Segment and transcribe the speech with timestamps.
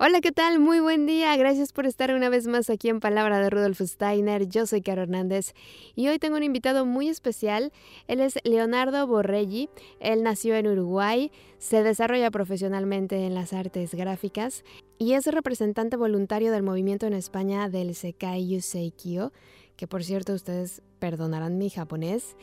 [0.00, 0.60] Hola, ¿qué tal?
[0.60, 1.36] Muy buen día.
[1.36, 4.48] Gracias por estar una vez más aquí en Palabra de Rudolf Steiner.
[4.48, 5.54] Yo soy Caro Hernández
[5.96, 7.72] y hoy tengo un invitado muy especial.
[8.06, 9.68] Él es Leonardo Borrelli.
[9.98, 14.62] Él nació en Uruguay, se desarrolla profesionalmente en las artes gráficas
[14.98, 19.32] y es representante voluntario del movimiento en España del Sekai Yuseikyo,
[19.76, 22.36] que por cierto ustedes perdonarán mi japonés.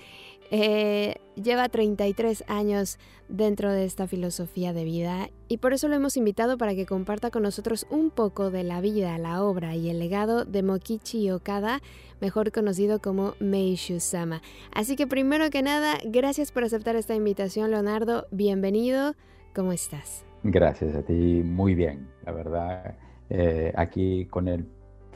[0.52, 6.18] Eh, lleva 33 años dentro de esta filosofía de vida y por eso lo hemos
[6.18, 10.00] invitado para que comparta con nosotros un poco de la vida, la obra y el
[10.00, 11.82] legado de Mokichi Okada,
[12.22, 14.42] mejor conocido como Meishu-sama.
[14.72, 18.28] Así que primero que nada, gracias por aceptar esta invitación, Leonardo.
[18.32, 19.16] Bienvenido.
[19.56, 20.26] ¿Cómo estás?
[20.44, 22.98] Gracias a ti, muy bien, la verdad.
[23.30, 24.68] Eh, aquí con el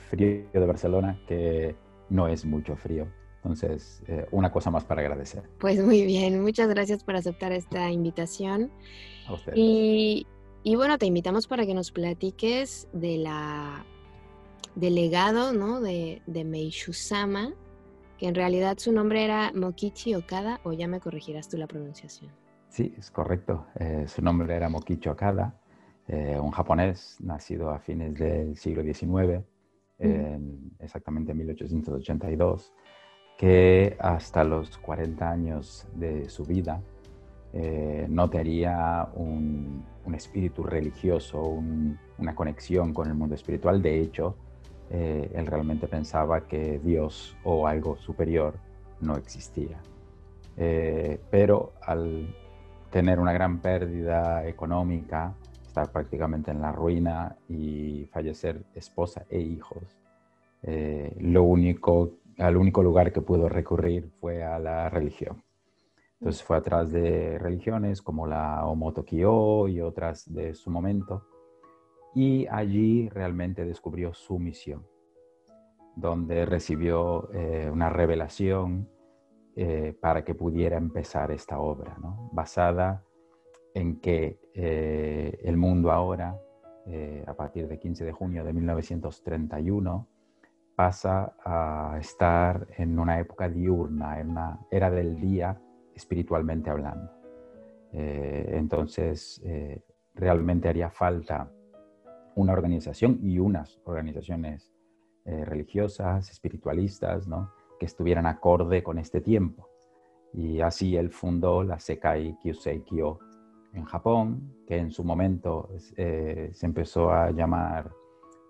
[0.09, 1.75] frío de Barcelona, que
[2.09, 3.07] no es mucho frío
[3.53, 5.43] entonces, eh, una cosa más para agradecer.
[5.59, 8.71] Pues muy bien, muchas gracias por aceptar esta invitación.
[9.27, 9.57] A ustedes.
[9.57, 10.27] Y,
[10.63, 13.85] y bueno, te invitamos para que nos platiques de la,
[14.75, 15.81] del legado ¿no?
[15.81, 17.53] de, de Meishu-sama,
[18.17, 22.31] que en realidad su nombre era Mokichi Okada, o ya me corregirás tú la pronunciación.
[22.67, 23.65] Sí, es correcto.
[23.79, 25.59] Eh, su nombre era Mokichi Okada,
[26.07, 29.43] eh, un japonés nacido a fines del siglo XIX,
[30.79, 32.71] exactamente en 1882
[33.39, 36.81] que hasta los 40 años de su vida
[37.53, 41.41] eh, no tenía un, espíritu religioso,
[42.17, 43.81] una conexión con el mundo espiritual.
[43.81, 44.35] De hecho,
[44.89, 48.55] eh, él realmente pensaba que Dios o algo superior
[48.99, 49.77] no existía.
[50.57, 52.35] Eh, pero al
[52.89, 55.33] tener una gran pérdida económica,
[55.65, 59.97] estar prácticamente en la ruina y fallecer esposa e hijos,
[61.21, 65.43] lo único al único lugar que pudo recurrir fue a la religión.
[66.19, 71.25] Entonces fue atrás de religiones como la Omotokyo y otras de su momento.
[72.15, 74.85] Y allí realmente descubrió su misión,
[75.95, 78.89] donde recibió eh, una revelación
[79.55, 81.95] eh, para que pudiera empezar esta obra,
[82.31, 83.03] basada
[83.73, 86.37] en que eh, el mundo ahora,
[87.27, 90.07] a partir del 15 de junio de 1931,
[90.79, 95.59] pasa a estar en una época diurna, en una era del día
[95.93, 97.11] espiritualmente hablando.
[97.91, 99.83] Eh, entonces, eh,
[100.15, 101.51] realmente haría falta
[102.35, 104.73] una organización y unas organizaciones
[105.25, 107.51] eh, religiosas, espiritualistas, ¿no?
[107.77, 109.67] que estuvieran acorde con este tiempo.
[110.31, 113.19] Y así él fundó la Sekai Kyusei Kyo
[113.73, 117.91] en Japón, que en su momento se empezó a llamar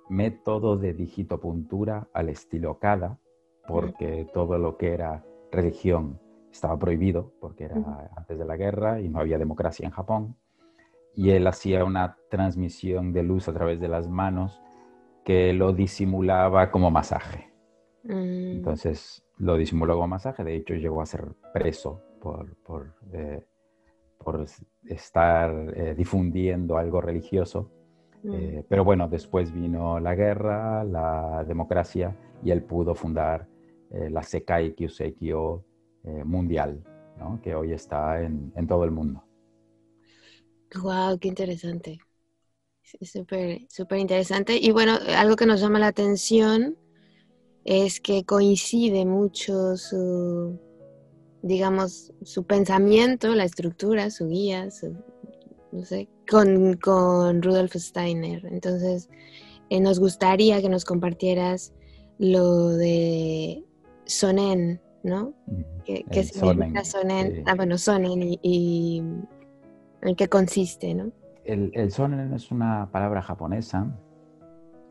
[0.10, 3.18] método de digitopuntura al estilo Kada,
[3.68, 6.20] porque todo lo que era religión
[6.52, 10.36] estaba prohibido, porque era antes de la guerra y no había democracia en Japón.
[11.16, 14.62] Y él hacía una transmisión de luz a través de las manos
[15.24, 17.52] que lo disimulaba como masaje.
[18.04, 18.58] Mm.
[18.58, 23.46] Entonces lo disimuló como masaje, de hecho llegó a ser preso por, por, eh,
[24.86, 27.72] estar eh, difundiendo algo religioso
[28.24, 28.34] Mm.
[28.34, 33.48] Eh, pero bueno, después vino la guerra, la democracia y él pudo fundar
[33.92, 35.64] eh, la Sekai Kyuseikyo
[36.04, 36.84] eh, mundial,
[37.18, 37.40] ¿no?
[37.42, 39.24] que hoy está en, en, todo el mundo.
[40.82, 41.18] ¡Wow!
[41.20, 42.00] ¡Qué interesante!
[43.02, 44.58] Súper, súper interesante.
[44.58, 46.76] Y bueno, algo que nos llama la atención
[47.64, 50.60] es que coincide mucho su,
[51.42, 54.96] digamos, su pensamiento, la estructura, su guía, su,
[55.72, 58.46] no sé, con, con Rudolf Steiner.
[58.46, 59.10] Entonces,
[59.70, 61.74] eh, nos gustaría que nos compartieras
[62.18, 63.64] lo de
[64.06, 65.34] Sonen, ¿no?
[65.86, 67.44] ¿Qué, significa Sonen?
[67.46, 69.04] Ah, bueno, Sonen y,
[70.02, 71.12] en qué consiste, ¿no?
[71.46, 73.96] El, el, Sonen es una palabra japonesa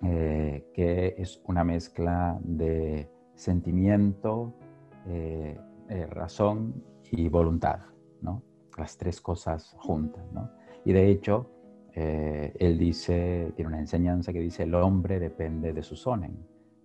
[0.02, 4.54] eh, que es una mezcla de sentimiento,
[5.06, 5.58] eh,
[6.10, 7.80] razón y voluntad,
[8.20, 8.42] ¿no?
[8.76, 10.50] Las tres cosas juntas, ¿no?
[10.84, 11.50] Y de hecho,
[12.00, 16.38] eh, él dice, tiene una enseñanza que dice, el hombre depende de su sonen,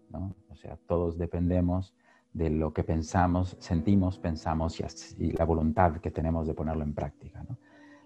[0.10, 0.36] ¿no?
[0.50, 1.94] O sea, todos dependemos
[2.34, 4.81] de lo que pensamos, sentimos, pensamos
[5.19, 7.57] y, la voluntad que tenemos de ponerlo en práctica, ¿no?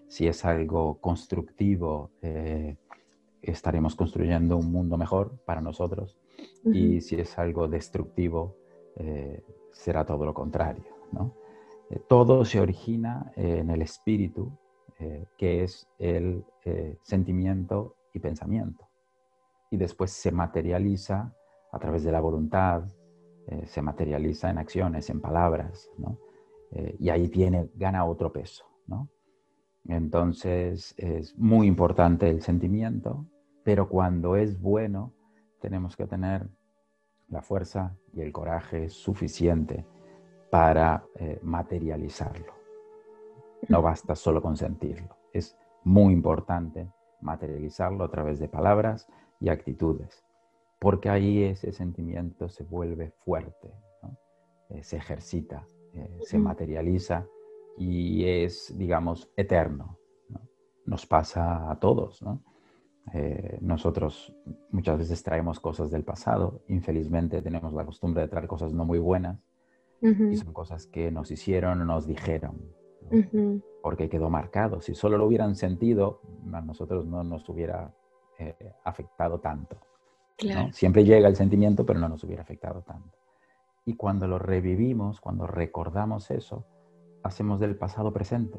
[0.06, 2.76] Si es algo constructivo, eh,
[3.40, 6.18] estaremos construyendo un mundo mejor para nosotros
[6.64, 8.56] y si es algo destructivo,
[8.96, 9.42] eh,
[9.72, 11.34] será todo lo contrario, ¿no?
[12.06, 14.52] todo se origina en el espíritu
[15.00, 18.88] eh, que es el eh, sentimiento y pensamiento.
[19.70, 21.32] Y después se materializa
[21.70, 22.82] a través de la voluntad,
[23.46, 26.18] eh, se materializa en acciones, en palabras, ¿no?
[26.98, 29.08] y ahí tiene, gana otro peso, ¿no?
[29.86, 33.24] Entonces es muy importante el sentimiento,
[33.64, 35.14] pero cuando es bueno
[35.62, 36.46] tenemos que tener
[37.28, 39.86] la fuerza y el coraje suficiente
[40.50, 41.06] para
[41.40, 42.57] materializarlo.
[43.68, 45.16] No basta solo con sentirlo.
[45.32, 46.90] Es muy importante
[47.20, 49.08] materializarlo a través de palabras
[49.40, 50.24] y actitudes,
[50.78, 53.72] porque ahí ese sentimiento se vuelve fuerte,
[54.70, 57.26] eh, se ejercita, eh, se materializa
[57.76, 59.98] y es, digamos, eterno.
[60.86, 62.24] Nos pasa a todos.
[63.12, 64.34] Eh, nosotros
[64.70, 68.98] muchas veces traemos cosas del pasado, infelizmente tenemos la costumbre de traer cosas no muy
[68.98, 69.42] buenas
[70.00, 72.56] y son cosas que nos hicieron o nos dijeron
[73.82, 74.80] porque quedó marcado.
[74.80, 76.20] Si solo lo hubieran sentido,
[76.52, 77.94] a nosotros no nos hubiera
[78.38, 79.76] eh, afectado tanto.
[80.72, 83.18] Siempre llega el sentimiento, pero no nos hubiera afectado tanto.
[83.84, 86.64] Y cuando lo revivimos, cuando recordamos eso,
[87.22, 88.58] hacemos del pasado presente.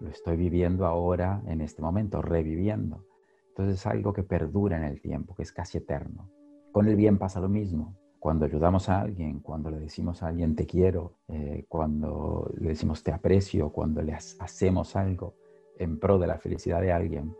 [0.00, 3.04] Lo estoy viviendo ahora, en este momento, reviviendo.
[3.48, 6.30] Entonces es algo que perdura en el tiempo, que es casi eterno.
[6.72, 10.56] Con el bien pasa lo mismo cuando ayudamos a alguien, cuando le decimos a alguien
[10.56, 15.34] te quiero, eh, cuando le decimos te aprecio, cuando le hacemos algo
[15.78, 17.34] en pro de la felicidad de alguien,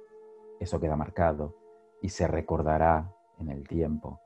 [0.61, 1.57] eso queda marcado
[2.01, 4.21] y se recordará en el tiempo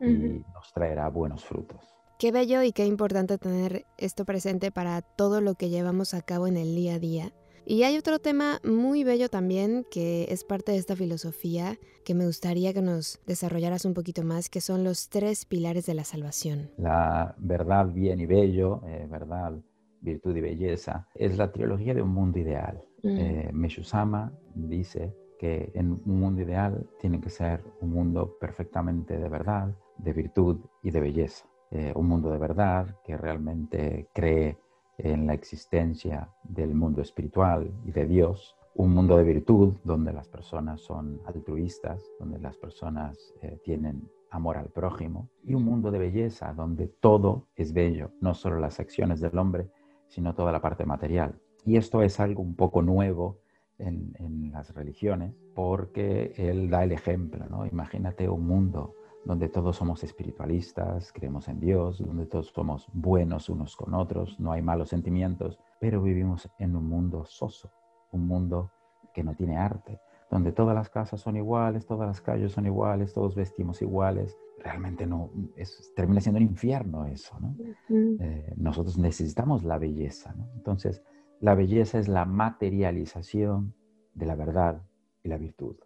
[0.00, 1.98] y nos traerá buenos frutos.
[2.18, 6.46] Qué bello y qué importante tener esto presente para todo lo que llevamos a cabo
[6.46, 7.32] en el día a día
[7.68, 12.24] y hay otro tema muy bello también que es parte de esta filosofía que me
[12.24, 16.70] gustaría que nos desarrollaras un poquito más, que son los tres pilares de la salvación.
[16.78, 19.52] La verdad, bien y bello, eh, verdad,
[20.00, 22.82] virtud y belleza, es la trilogía de un mundo ideal.
[23.02, 23.18] Mm.
[23.18, 29.28] Eh, Meshusama dice que en un mundo ideal tiene que ser un mundo perfectamente de
[29.28, 31.44] verdad, de virtud y de belleza.
[31.70, 34.56] Eh, un mundo de verdad que realmente cree
[34.98, 40.28] en la existencia del mundo espiritual y de Dios, un mundo de virtud donde las
[40.28, 45.98] personas son altruistas, donde las personas eh, tienen amor al prójimo, y un mundo de
[45.98, 49.70] belleza donde todo es bello, no solo las acciones del hombre,
[50.08, 51.40] sino toda la parte material.
[51.64, 53.38] Y esto es algo un poco nuevo
[53.78, 57.66] en, en las religiones, porque él da el ejemplo, ¿no?
[57.66, 58.94] Imagínate un mundo
[59.28, 64.52] donde todos somos espiritualistas, creemos en Dios, donde todos somos buenos unos con otros, no
[64.52, 67.70] hay malos sentimientos, pero vivimos en un mundo soso,
[68.10, 68.70] un mundo
[69.12, 73.12] que no tiene arte, donde todas las casas son iguales, todas las calles son iguales,
[73.12, 74.34] todos vestimos iguales.
[74.60, 77.54] Realmente no, es, termina siendo un infierno eso, ¿no?
[77.90, 80.48] Eh, nosotros necesitamos la belleza, ¿no?
[80.54, 81.02] Entonces,
[81.40, 83.74] la belleza es la materialización
[84.14, 84.80] de la verdad
[85.22, 85.76] y la virtud.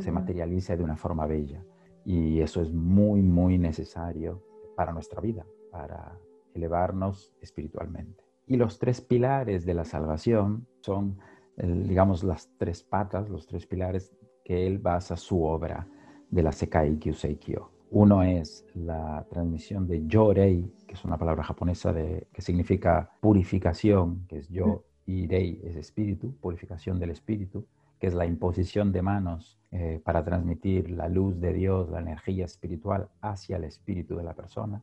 [0.00, 1.64] Se materializa de una forma bella.
[2.04, 4.42] Y eso es muy, muy necesario
[4.76, 6.18] para nuestra vida, para
[6.54, 8.24] elevarnos espiritualmente.
[8.46, 11.18] Y los tres pilares de la salvación son,
[11.56, 14.12] digamos, las tres patas, los tres pilares
[14.44, 15.86] que él basa su obra
[16.30, 17.70] de la Sekai Kyusei Kyo.
[17.90, 24.26] Uno es la transmisión de Yorei, que es una palabra japonesa de, que significa purificación,
[24.26, 27.66] que es yo, y Rei es espíritu, purificación del espíritu
[28.02, 32.46] que es la imposición de manos eh, para transmitir la luz de Dios, la energía
[32.46, 34.82] espiritual hacia el espíritu de la persona,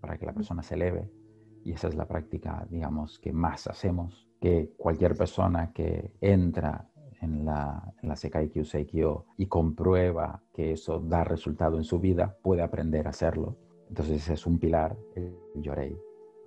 [0.00, 1.10] para que la persona se eleve.
[1.62, 6.88] Y esa es la práctica, digamos, que más hacemos, que cualquier persona que entra
[7.20, 8.88] en la, en la Sekai Kyusei
[9.36, 13.58] y comprueba que eso da resultado en su vida, puede aprender a hacerlo.
[13.90, 15.98] Entonces ese es un pilar, el Yorei.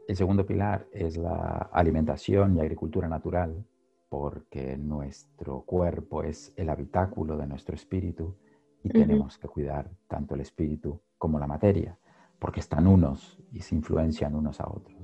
[0.07, 3.63] El segundo pilar es la alimentación y agricultura natural,
[4.09, 8.35] porque nuestro cuerpo es el habitáculo de nuestro espíritu
[8.83, 11.97] y tenemos que cuidar tanto el espíritu como la materia,
[12.39, 14.95] porque están unos y se influencian unos a otros.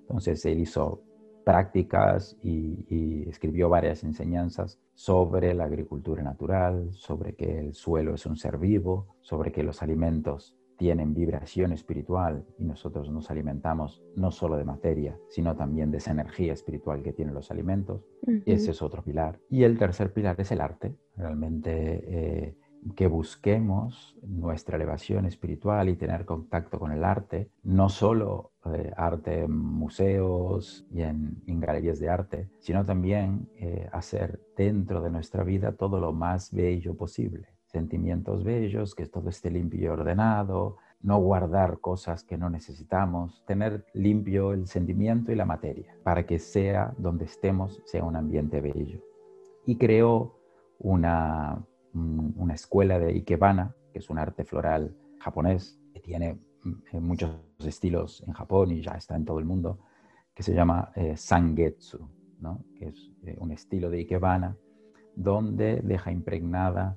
[0.00, 1.02] Entonces él hizo
[1.44, 8.26] prácticas y, y, escribió varias enseñanzas sobre la agricultura natural, sobre que el suelo es
[8.26, 14.30] un ser vivo, sobre que los alimentos tienen vibración espiritual y nosotros nos alimentamos no
[14.30, 18.06] solo de materia, sino también de esa energía espiritual que tienen los alimentos.
[18.46, 19.40] Ese es otro pilar.
[19.50, 20.96] Y el tercer pilar es el arte.
[21.16, 21.72] Realmente
[22.06, 22.56] eh,
[22.94, 29.42] que busquemos nuestra elevación espiritual y tener contacto con el arte, no solo eh, arte
[29.42, 35.72] en museos y en, galerías de arte, sino también eh, hacer dentro de nuestra vida
[35.72, 41.78] todo lo más bello posible sentimientos bellos, que todo esté limpio y ordenado, no guardar
[41.80, 47.26] cosas que no necesitamos, tener limpio el sentimiento y la materia, para que sea donde
[47.26, 49.00] estemos, sea un ambiente bello.
[49.66, 50.34] y creó
[50.78, 57.30] una, una escuela de Ikebana, que es un arte floral japonés que tiene mm, muchos
[57.58, 59.78] estilos en Japón y ya está en todo el mundo,
[60.34, 62.08] que se llama eh, Sangetsu,
[62.40, 62.64] ¿no?
[62.78, 64.56] que es eh, un estilo de Ikebana
[65.16, 66.96] donde deja impregnada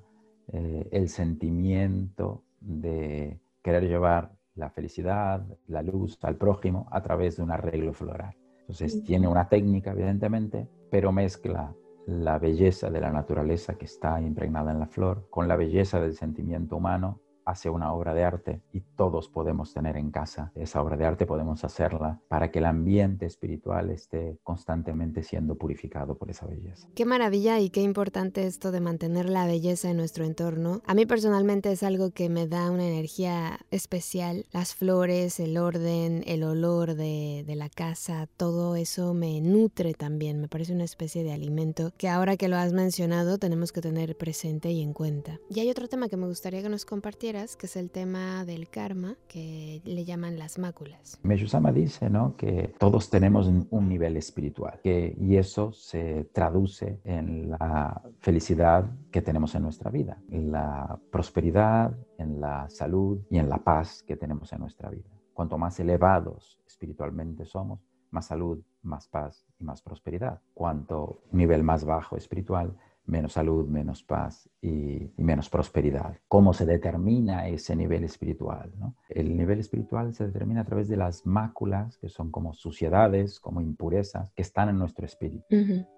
[0.54, 7.44] eh, el sentimiento de querer llevar la felicidad, la luz al prójimo a través de
[7.44, 8.36] un arreglo floral.
[8.60, 11.74] Entonces tiene una técnica, evidentemente, pero mezcla
[12.06, 16.16] la belleza de la naturaleza que está impregnada en la flor con la belleza del
[16.16, 20.98] sentimiento humano hace una obra de arte y todos podemos tener en casa esa obra
[20.98, 26.48] de arte, podemos hacerla para que el ambiente espiritual esté constantemente siendo purificado por esa
[26.48, 26.88] belleza.
[26.96, 30.82] Qué maravilla y qué importante esto de mantener la belleza en nuestro entorno.
[30.86, 34.46] A mí personalmente es algo que me da una energía especial.
[34.52, 40.40] Las flores, el orden, el olor de, de la casa, todo eso me nutre también,
[40.40, 44.18] me parece una especie de alimento que ahora que lo has mencionado tenemos que tener
[44.18, 45.40] presente y en cuenta.
[45.50, 48.70] Y hay otro tema que me gustaría que nos compartieras que es el tema del
[48.70, 51.20] karma, que le llaman las máculas.
[51.24, 52.36] Meshusama dice ¿no?
[52.36, 59.22] que todos tenemos un nivel espiritual que, y eso se traduce en la felicidad que
[59.22, 64.16] tenemos en nuestra vida, en la prosperidad, en la salud y en la paz que
[64.16, 65.10] tenemos en nuestra vida.
[65.34, 67.80] Cuanto más elevados espiritualmente somos,
[68.12, 70.42] más salud, más paz y más prosperidad.
[70.54, 76.18] Cuanto nivel más bajo espiritual, menos salud, menos paz y, menos prosperidad.
[76.28, 78.72] ¿Cómo se determina ese nivel espiritual?
[79.10, 83.62] El nivel espiritual se determina a través de las máculas, que son como suciedades, como
[83.62, 85.46] impurezas, que están en nuestro espíritu.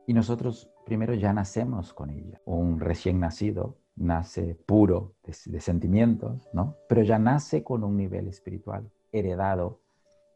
[0.08, 2.42] Y nosotros primero ya nacemos con ella.
[2.46, 6.78] Un recién nacido nace puro de, sentimientos, ¿no?
[6.90, 9.82] pero ya nace con un nivel espiritual heredado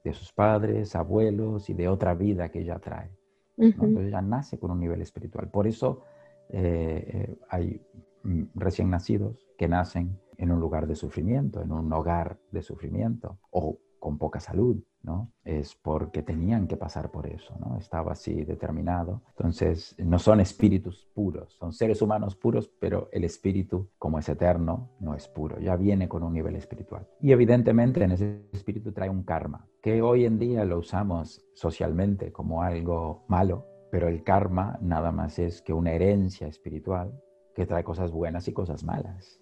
[0.04, 3.10] de sus padres, abuelos y de otra vida que ya trae.
[3.58, 5.50] Entonces ya nace con un nivel espiritual.
[5.50, 6.04] Por eso
[6.50, 7.82] eh, eh, hay
[8.24, 13.40] mm, recién nacidos que nacen en un lugar de sufrimiento, en un hogar de sufrimiento
[13.50, 15.32] o con poca salud, ¿no?
[15.44, 17.78] Es porque tenían que pasar por eso, ¿no?
[17.78, 19.24] Estaba así determinado.
[19.30, 24.92] Entonces, no son espíritus puros, son seres humanos puros, pero el espíritu, como es eterno,
[25.00, 27.08] no es puro, ya viene con un nivel espiritual.
[27.22, 32.32] Y evidentemente en ese espíritu trae un karma, que hoy en día lo usamos socialmente
[32.32, 33.66] como algo malo,
[33.98, 37.20] pero el karma nada más es que una herencia espiritual
[37.56, 39.42] que trae cosas buenas y cosas malas.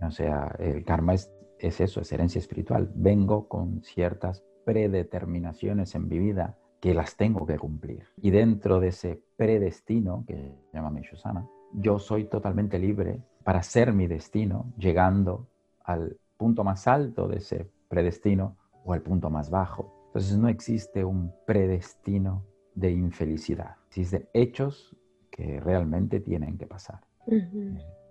[0.00, 2.90] O sea, el karma es, es eso, es herencia espiritual.
[2.92, 8.08] Vengo con ciertas predeterminaciones en mi vida que las tengo que cumplir.
[8.16, 13.92] Y dentro de ese predestino, que se llama Mishusana, yo soy totalmente libre para hacer
[13.92, 15.46] mi destino llegando
[15.84, 20.02] al punto más alto de ese predestino o al punto más bajo.
[20.08, 22.42] Entonces no existe un predestino
[22.74, 23.76] de infelicidad.
[23.88, 24.96] Existen hechos
[25.30, 27.00] que realmente tienen que pasar.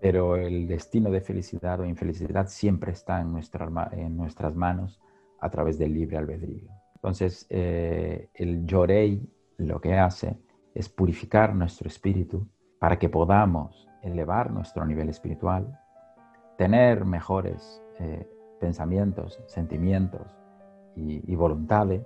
[0.02, 5.00] Pero el destino de felicidad o infelicidad siempre está en, nuestra, en nuestras manos
[5.40, 6.70] a través del libre albedrío.
[6.96, 9.28] Entonces, eh, el Yorei
[9.58, 10.38] lo que hace
[10.74, 12.48] es purificar nuestro espíritu
[12.80, 15.80] para que podamos elevar nuestro nivel espiritual,
[16.58, 18.28] tener mejores eh,
[18.60, 20.36] pensamientos, sentimientos
[20.96, 22.06] y, voluntades,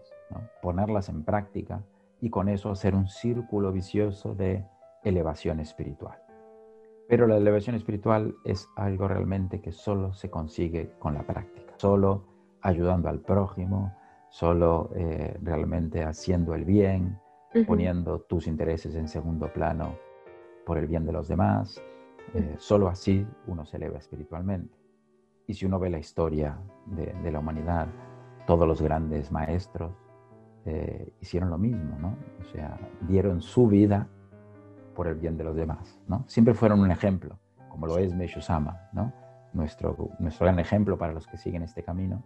[0.62, 1.84] ponerlas en práctica
[2.22, 4.66] y con eso hacer un círculo vicioso de
[5.04, 6.18] elevación espiritual.
[7.08, 12.26] Pero la elevación espiritual es algo realmente que solo se consigue con la práctica, solo
[12.62, 13.94] ayudando al prójimo,
[14.30, 17.20] solo eh, realmente haciendo el bien,
[17.68, 19.96] poniendo tus intereses en segundo plano
[20.66, 21.82] por el bien de los demás.
[22.34, 24.76] Eh, solo así uno se eleva espiritualmente.
[25.48, 27.88] Y si uno ve la historia de la humanidad,
[28.48, 29.92] todos los grandes maestros,
[30.66, 32.18] eh, hicieron lo mismo, ¿no?
[32.42, 34.08] O sea, dieron su vida
[34.96, 36.24] por el bien de los demás, ¿no?
[36.28, 37.38] Siempre fueron un ejemplo,
[37.70, 39.14] como lo es Meshusama, ¿no?
[39.54, 39.96] Nuestro,
[40.40, 42.24] gran ejemplo para los que siguen este camino.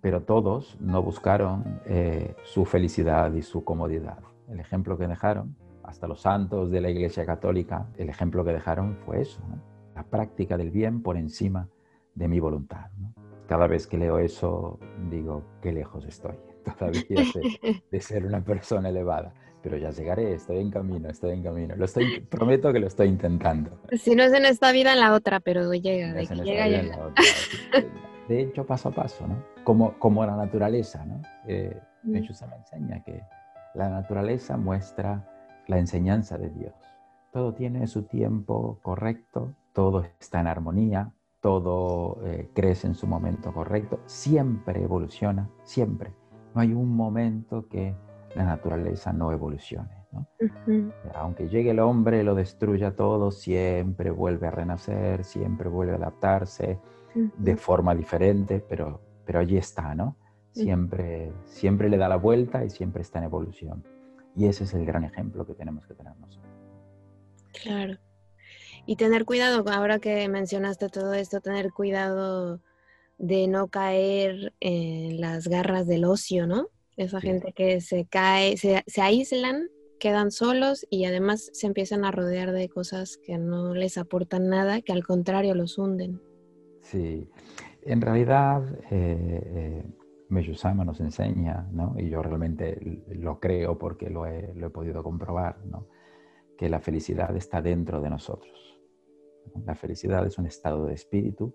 [0.00, 4.18] Pero todos no buscaron eh, su felicidad y su comodidad.
[4.48, 8.96] El ejemplo que dejaron, hasta los santos de la Iglesia Católica, el ejemplo que dejaron
[9.04, 9.58] fue eso, ¿no?
[9.94, 11.68] la práctica del bien por encima
[12.14, 12.90] de mi voluntad.
[13.48, 14.78] Cada vez que leo eso,
[15.10, 17.02] digo, qué lejos estoy todavía
[17.90, 19.34] de, ser una persona elevada.
[19.62, 21.76] Pero ya llegaré, estoy en camino, estoy en camino.
[21.76, 23.78] Lo estoy, prometo que lo estoy intentando.
[23.92, 27.14] Si no es en esta vida, en la otra, pero llega, de llega, llega.
[28.28, 29.44] De hecho, paso a paso, ¿no?
[29.64, 31.20] Como, como la naturaleza, ¿no?
[31.46, 33.22] Eh, de se me enseña que
[33.74, 35.28] la naturaleza muestra
[35.66, 36.74] la enseñanza de Dios.
[37.32, 43.52] Todo tiene su tiempo correcto, todo está en armonía, todo eh, crece en su momento
[43.52, 46.12] correcto, siempre evoluciona, siempre.
[46.54, 47.94] No hay un momento que
[48.34, 50.02] la naturaleza no evolucione.
[51.14, 56.78] Aunque llegue el hombre lo destruya todo, siempre vuelve a renacer, siempre vuelve a adaptarse
[57.14, 60.16] de forma diferente, pero, pero allí está, ¿no?
[60.52, 63.84] Siempre, siempre le da la vuelta y siempre está en evolución.
[64.36, 66.52] Y ese es el gran ejemplo que tenemos que tener nosotros.
[67.62, 67.94] Claro.
[68.84, 72.60] Y tener cuidado, ahora que mencionaste todo esto, tener cuidado
[73.22, 76.66] de no caer en las garras del ocio, ¿no?
[76.96, 79.68] Esa gente que se cae, se, se, aíslan,
[80.00, 84.82] quedan solos y además se empiezan a rodear de cosas que no les aportan nada,
[84.82, 86.20] que al contrario los hunden.
[86.82, 87.28] Sí,
[87.82, 89.84] en realidad eh, eh
[90.84, 91.94] nos enseña, ¿no?
[91.98, 95.86] y yo realmente lo creo porque lo he, lo he podido comprobar, ¿no?
[96.56, 98.80] que la felicidad está dentro de nosotros.
[99.66, 101.54] La felicidad es un estado de espíritu.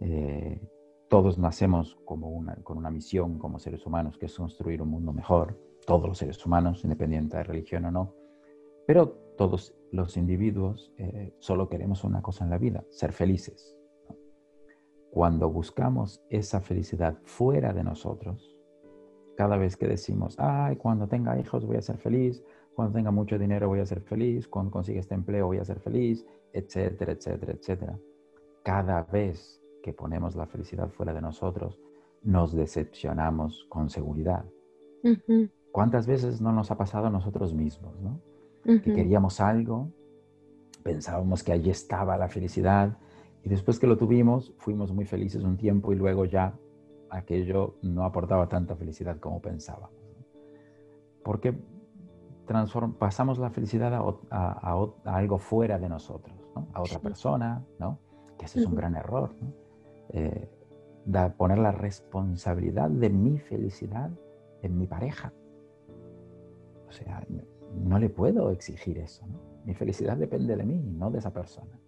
[0.00, 0.60] Eh,
[1.08, 5.12] todos nacemos como una, con una misión como seres humanos, que es construir un mundo
[5.12, 5.58] mejor.
[5.86, 8.14] Todos los seres humanos, independiente de religión o no.
[8.86, 13.76] Pero todos los individuos eh, solo queremos una cosa en la vida, ser felices.
[15.10, 18.56] Cuando buscamos esa felicidad fuera de nosotros,
[19.36, 22.42] cada vez que decimos, ay, cuando tenga hijos voy a ser feliz,
[22.74, 25.78] cuando tenga mucho dinero voy a ser feliz, cuando consiga este empleo voy a ser
[25.80, 27.98] feliz, etcétera, etcétera, etcétera.
[28.62, 31.78] Cada vez que ponemos la felicidad fuera de nosotros,
[32.24, 34.44] nos decepcionamos con seguridad.
[35.70, 38.20] ¿Cuántas veces no nos ha pasado a nosotros mismos, ¿no?
[38.64, 39.92] Que queríamos algo,
[40.82, 42.98] pensábamos que allí estaba la felicidad
[43.44, 46.58] y después que lo tuvimos, fuimos muy felices un tiempo y luego ya
[47.08, 49.92] aquello no aportaba tanta felicidad como pensábamos.
[51.22, 51.56] Porque
[52.98, 53.94] pasamos la felicidad
[54.30, 56.34] a, algo fuera de nosotros,
[56.72, 58.00] a otra persona, ¿no?
[58.36, 59.30] que ese es un gran error.
[60.10, 60.48] Eh,
[61.36, 64.10] poner la responsabilidad de mi felicidad
[64.62, 65.32] en mi pareja.
[66.88, 67.24] O sea,
[67.74, 69.24] no le puedo exigir eso.
[69.64, 71.78] Mi felicidad depende de mí, no de esa persona.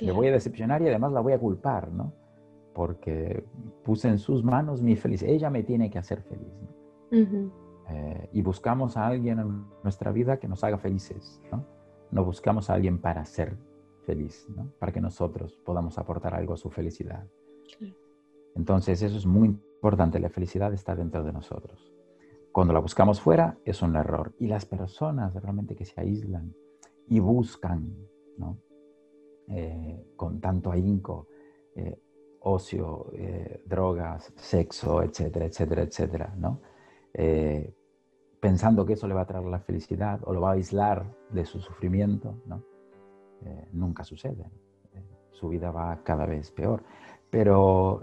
[0.00, 2.12] Le voy a decepcionar y además la voy a culpar, ¿no?
[2.72, 3.44] Porque
[3.84, 5.32] puse en sus manos mi felicidad.
[5.32, 6.52] Ella me tiene que hacer feliz.
[7.90, 11.64] Eh, y buscamos a alguien en nuestra vida que nos haga felices, ¿no?
[12.10, 13.56] No buscamos a alguien para ser
[14.08, 14.72] feliz, ¿no?
[14.78, 17.26] Para que nosotros podamos aportar algo a su felicidad.
[18.54, 20.18] Entonces, eso es muy importante.
[20.18, 21.92] La felicidad está dentro de nosotros.
[22.50, 24.32] Cuando la buscamos fuera, es un error.
[24.38, 26.54] Y las personas realmente que se aíslan
[27.06, 27.94] y buscan,
[28.38, 28.56] ¿no?
[29.48, 31.28] Eh, con tanto ahínco,
[31.74, 32.00] eh,
[32.40, 36.60] ocio, eh, drogas, sexo, etcétera, etcétera, etcétera, ¿no?
[38.40, 41.44] pensando que eso le va a traer la felicidad o lo va a aislar de
[41.44, 42.62] su sufrimiento, ¿no?
[43.72, 44.50] Nunca sucede.
[45.30, 46.82] su vida va cada vez peor.
[47.30, 48.02] Pero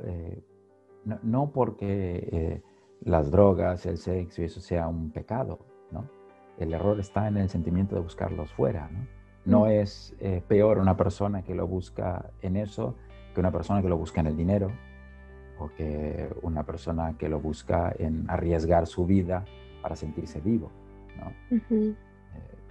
[1.03, 2.61] no, no, porque
[3.01, 5.59] las drogas, el sexo y eso sea un pecado,
[5.91, 6.09] ¿no?
[6.57, 9.07] El error está en el sentimiento de buscarlos fuera, ¿no?
[9.45, 12.95] No es eh, peor una persona que lo busca en eso
[13.33, 14.71] que una persona que lo busca en el dinero
[15.59, 19.45] o que una persona que lo busca en arriesgar su vida
[19.81, 20.71] para sentirse vivo.
[21.51, 21.95] Eh,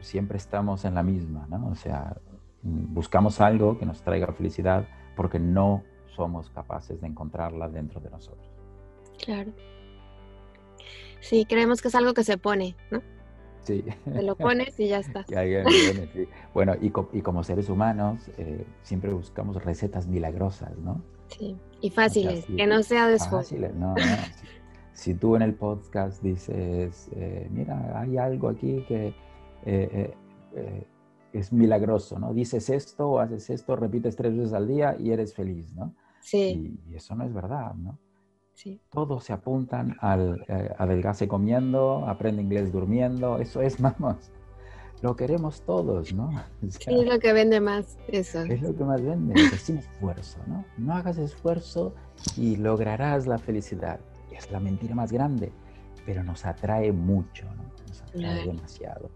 [0.00, 1.68] siempre estamos en la misma, ¿no?
[1.68, 2.16] O sea,
[2.64, 5.82] buscamos algo que nos traiga felicidad porque no
[6.16, 8.48] somos capaces de encontrarla dentro de nosotros.
[9.22, 9.52] Claro.
[11.20, 13.02] Sí, creemos que es algo que se pone, ¿no?
[13.62, 13.84] Sí.
[14.04, 15.24] Te lo pones y ya está.
[16.54, 21.02] Bueno, y, como seres humanos eh, siempre buscamos recetas milagrosas, ¿no?
[21.28, 23.18] Sí, y fáciles, que no sea de
[23.74, 23.94] no, no.
[24.92, 29.14] si, tú en el podcast dices, eh, mira, hay algo aquí que
[29.64, 30.14] eh,
[31.34, 32.32] es milagroso, ¿no?
[32.32, 35.94] Dices esto o haces esto, repites tres veces al día y eres feliz, ¿no?
[36.20, 36.78] Sí.
[36.88, 37.98] y eso no es verdad, ¿no?
[38.88, 44.30] Todos se apuntan al eh, adelgace comiendo, aprende inglés durmiendo, eso es, vamos,
[45.02, 46.30] lo queremos todos, ¿no?
[46.68, 48.42] sí, es lo que vende más, eso.
[48.42, 50.64] Es lo que más vende, sin esfuerzo, ¿no?
[50.78, 51.94] No hagas esfuerzo
[52.36, 54.00] y lograrás la felicidad.
[54.30, 55.52] Es la mentira más grande,
[56.06, 57.64] pero nos atrae mucho, ¿no?
[57.86, 59.10] Nos atrae demasiado.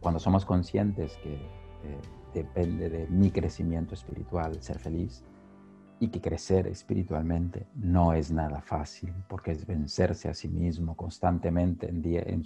[0.00, 2.00] Cuando somos conscientes que eh,
[2.34, 5.24] depende de mi crecimiento espiritual ser feliz,
[6.00, 11.88] y que crecer espiritualmente no es nada fácil, porque es vencerse a sí mismo constantemente
[11.88, 12.42] en, día, en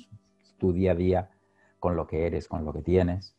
[0.59, 1.31] tu día a día
[1.79, 3.37] con lo que eres, con lo que tienes.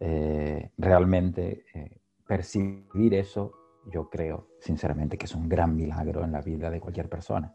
[0.00, 3.52] Eh, realmente eh, percibir eso,
[3.92, 7.54] yo creo sinceramente que es un gran milagro en la vida de cualquier persona.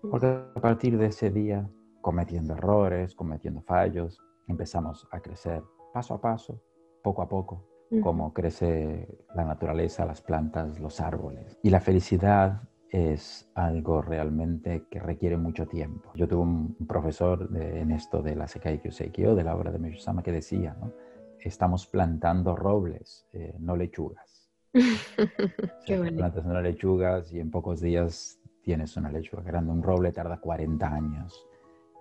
[0.00, 1.68] Porque a partir de ese día,
[2.00, 6.60] cometiendo errores, cometiendo fallos, empezamos a crecer paso a paso,
[7.02, 7.64] poco a poco,
[8.02, 11.58] cómo crece la naturaleza, las plantas, los árboles.
[11.62, 16.10] Y la felicidad es algo realmente que requiere mucho tiempo.
[16.14, 20.22] Yo tuve un profesor en esto de la Sekai Kyuseikyo, de la obra de Mishusama,
[20.22, 20.92] que decía, ¿no?
[21.40, 24.50] estamos plantando robles, eh, no lechugas.
[25.86, 26.16] Qué bueno.
[26.18, 29.72] Plantas unas lechugas y en pocos días tienes una lechuga grande.
[29.72, 31.46] Un roble tarda 40 años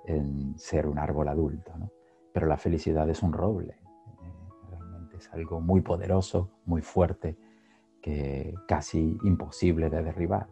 [0.06, 1.92] en ser un árbol adulto, ¿no?
[2.38, 3.74] Pero la felicidad es un roble.
[3.74, 7.36] Eh, realmente es algo muy poderoso, muy fuerte,
[8.00, 10.48] que casi imposible de derribar.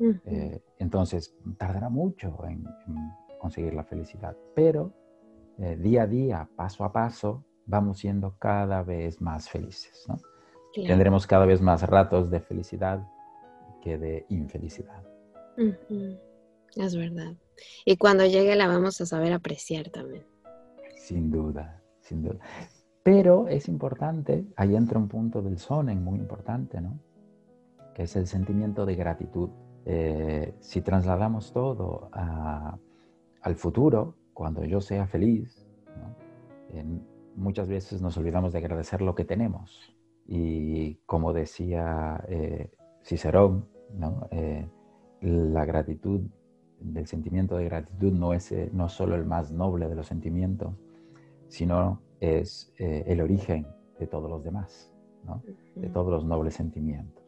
[0.00, 2.64] Eh, entonces, tardará mucho en,
[3.38, 4.94] conseguir la felicidad, pero
[5.58, 10.06] día a día, paso a paso, vamos siendo cada vez más felices.
[10.08, 10.16] ¿no?
[10.72, 13.06] Tendremos cada vez más ratos de felicidad
[13.82, 15.04] que de infelicidad.
[16.74, 17.34] Es verdad.
[17.84, 20.24] Y cuando llegue la vamos a saber apreciar también.
[21.08, 22.38] Sin duda, sin duda.
[23.02, 26.98] Pero es importante, ahí entra un punto del sonen muy importante, ¿no?
[27.94, 29.48] Que es el sentimiento de gratitud.
[29.86, 35.66] Eh, si trasladamos todo al futuro, cuando yo sea feliz,
[35.96, 37.00] ¿no?
[37.36, 39.96] muchas veces nos olvidamos de agradecer lo que tenemos.
[40.26, 42.70] Y como decía eh,
[43.02, 43.66] Cicerón,
[44.30, 44.68] eh,
[45.22, 46.20] la gratitud,
[46.94, 50.74] el sentimiento de gratitud no es eh, no solo el más noble de los sentimientos,
[51.48, 53.66] sino es el origen
[53.98, 54.92] de todos los demás,
[55.74, 57.24] de todos los nobles sentimientos.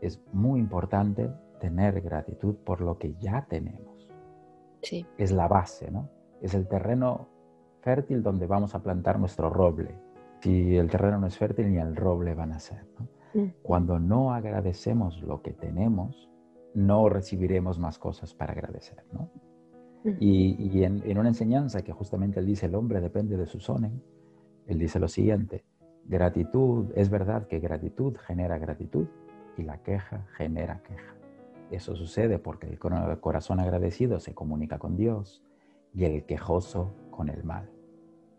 [0.00, 4.08] Es muy importante tener gratitud por lo que ya tenemos.
[4.82, 5.06] Sí.
[5.16, 6.08] Es la base, ¿no?
[6.42, 7.28] Es el terreno
[7.80, 9.94] fértil donde vamos a plantar nuestro roble.
[10.40, 12.84] Si el terreno no es fértil, ni el roble van a ser.
[13.34, 13.46] Mm.
[13.62, 16.28] Cuando no agradecemos lo que tenemos,
[16.74, 19.04] no recibiremos más cosas para agradecer.
[19.12, 19.22] Mm.
[20.20, 24.02] Y, en, una enseñanza que justamente él dice, el hombre depende de su sonen,
[24.66, 25.64] él dice lo siguiente,
[26.04, 29.06] gratitud, es verdad que gratitud genera gratitud
[29.56, 31.14] y la queja genera queja.
[31.70, 35.42] Eso sucede porque el corazón agradecido se comunica con Dios
[35.94, 37.70] y el quejoso con el mal.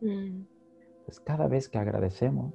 [0.01, 0.43] Mm.
[1.05, 2.53] Pues cada vez que agradecemos,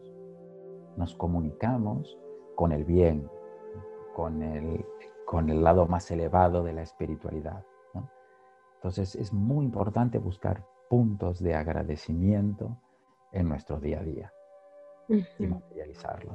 [0.97, 2.17] nos comunicamos
[2.55, 3.29] con el bien,
[4.15, 4.85] con el,
[5.25, 7.65] con el lado más elevado de la espiritualidad.
[8.81, 12.79] Entonces es muy importante buscar puntos de agradecimiento
[13.31, 14.33] en nuestro día a día
[15.39, 16.35] y materializarlos.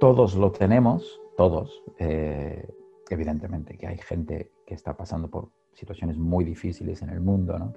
[0.00, 1.84] Todos lo tenemos, todos.
[2.00, 2.68] Eh,
[3.10, 7.72] evidentemente que hay gente que está pasando por situaciones muy difíciles en el mundo, ¿no?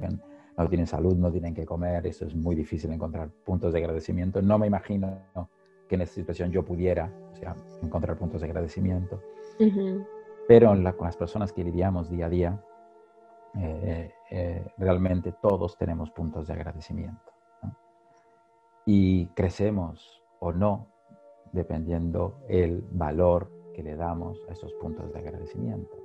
[0.58, 4.42] no tienen salud, no tienen que comer, eso es muy difícil encontrar puntos de agradecimiento.
[4.42, 5.16] No me imagino
[5.88, 9.22] que en esta situación yo pudiera o sea, encontrar puntos de agradecimiento.
[10.48, 12.64] Pero con las personas que lidiamos día a día,
[13.56, 17.32] eh, eh, realmente todos tenemos puntos de agradecimiento.
[18.86, 20.88] Y crecemos o no
[21.52, 25.96] dependiendo el valor que le damos a esos puntos de agradecimiento.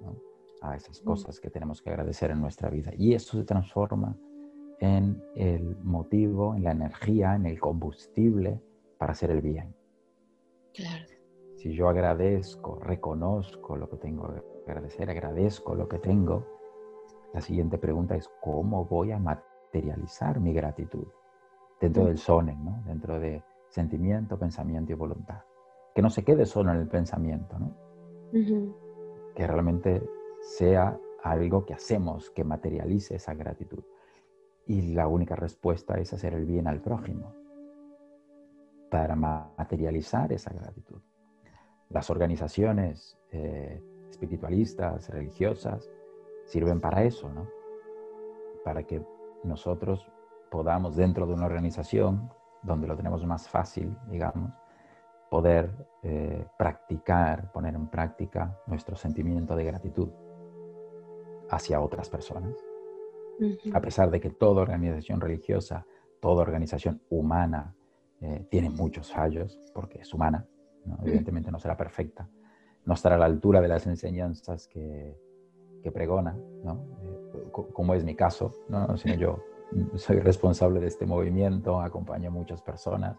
[0.00, 0.36] ¿no?
[0.60, 2.92] a esas cosas que tenemos que agradecer en nuestra vida.
[2.96, 4.16] Y eso se transforma
[4.78, 8.60] en el motivo, en la energía, en el combustible
[8.98, 9.74] para hacer el bien.
[10.74, 11.04] Claro.
[11.56, 16.46] Si yo agradezco, reconozco lo que tengo que agradecer, agradezco lo que tengo,
[17.36, 21.06] la siguiente pregunta es cómo voy a materializar mi gratitud
[21.78, 22.82] dentro del sonen, ¿no?
[22.86, 25.42] dentro de sentimiento, pensamiento y voluntad.
[25.94, 27.76] Que no se quede solo en el pensamiento, ¿no?
[29.34, 30.02] que realmente
[30.40, 33.84] sea algo que hacemos que materialice esa gratitud.
[34.64, 37.34] Y la única respuesta es hacer el bien al prójimo
[38.90, 41.02] para materializar esa gratitud.
[41.90, 45.90] Las organizaciones eh, espiritualistas, religiosas,
[46.46, 47.46] sirven para eso, ¿no?
[48.64, 49.04] Para que
[49.44, 50.10] nosotros
[50.50, 52.30] podamos, dentro de una organización,
[52.62, 54.50] donde lo tenemos más fácil, digamos,
[55.30, 55.70] poder
[56.02, 60.08] eh, practicar, poner en práctica nuestro sentimiento de gratitud
[61.50, 62.54] hacia otras personas.
[63.74, 65.84] A pesar de que toda organización religiosa,
[66.20, 67.74] toda organización humana
[68.20, 70.46] eh, tiene muchos fallos, porque es humana,
[71.02, 72.28] evidentemente no será perfecta,
[72.84, 75.18] no estará a la altura de las enseñanzas que,
[75.86, 76.84] que pregona, ¿no?
[77.04, 78.96] Eh, como es mi caso, ¿no?
[78.96, 79.38] sino yo
[79.94, 83.16] soy responsable de este movimiento, acompaño a muchas personas,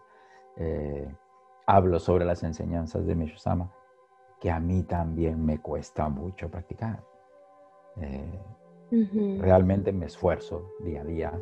[0.58, 1.08] eh,
[1.64, 3.72] hablo sobre las enseñanzas de Mishusama,
[4.38, 7.02] que a mí también me cuesta mucho practicar.
[8.02, 8.38] Eh,
[9.40, 11.32] realmente me esfuerzo día a día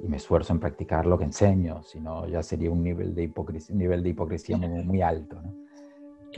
[0.00, 3.24] y me esfuerzo en practicar lo que enseño, si no ya sería un nivel de
[3.24, 5.42] hipocresía, nivel de hipocresía muy, alto.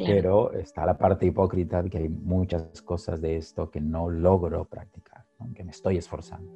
[0.06, 4.64] Pero está la parte hipócrita de que hay muchas cosas de esto que no logro
[4.64, 6.50] practicar, que me estoy esforzando.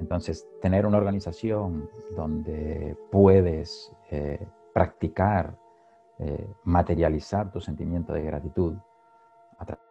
[0.00, 5.56] Entonces, tener una organización donde puedes eh, practicar,
[6.18, 8.74] eh, materializar tu sentimiento de gratitud,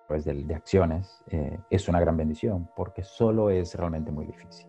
[0.07, 4.67] través de, acciones, eh, es una gran bendición, porque solo es realmente muy difícil.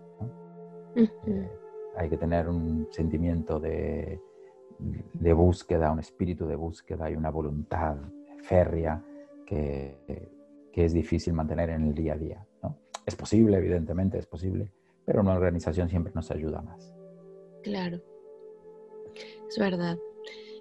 [1.96, 4.20] Hay que tener un sentimiento de,
[4.78, 7.96] de, búsqueda, un espíritu de búsqueda y una voluntad
[8.42, 9.02] férrea
[9.46, 9.98] que,
[10.72, 12.46] que, es difícil mantener en el día a día.
[12.62, 12.76] ¿no?
[13.06, 14.70] Es posible, evidentemente es posible,
[15.04, 16.92] pero una organización siempre nos ayuda más.
[17.62, 18.00] Claro,
[19.48, 19.96] es verdad.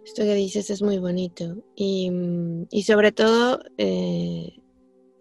[0.06, 1.64] Esto que dices es muy bonito.
[1.76, 2.12] Y,
[2.70, 4.54] y sobre todo, eh,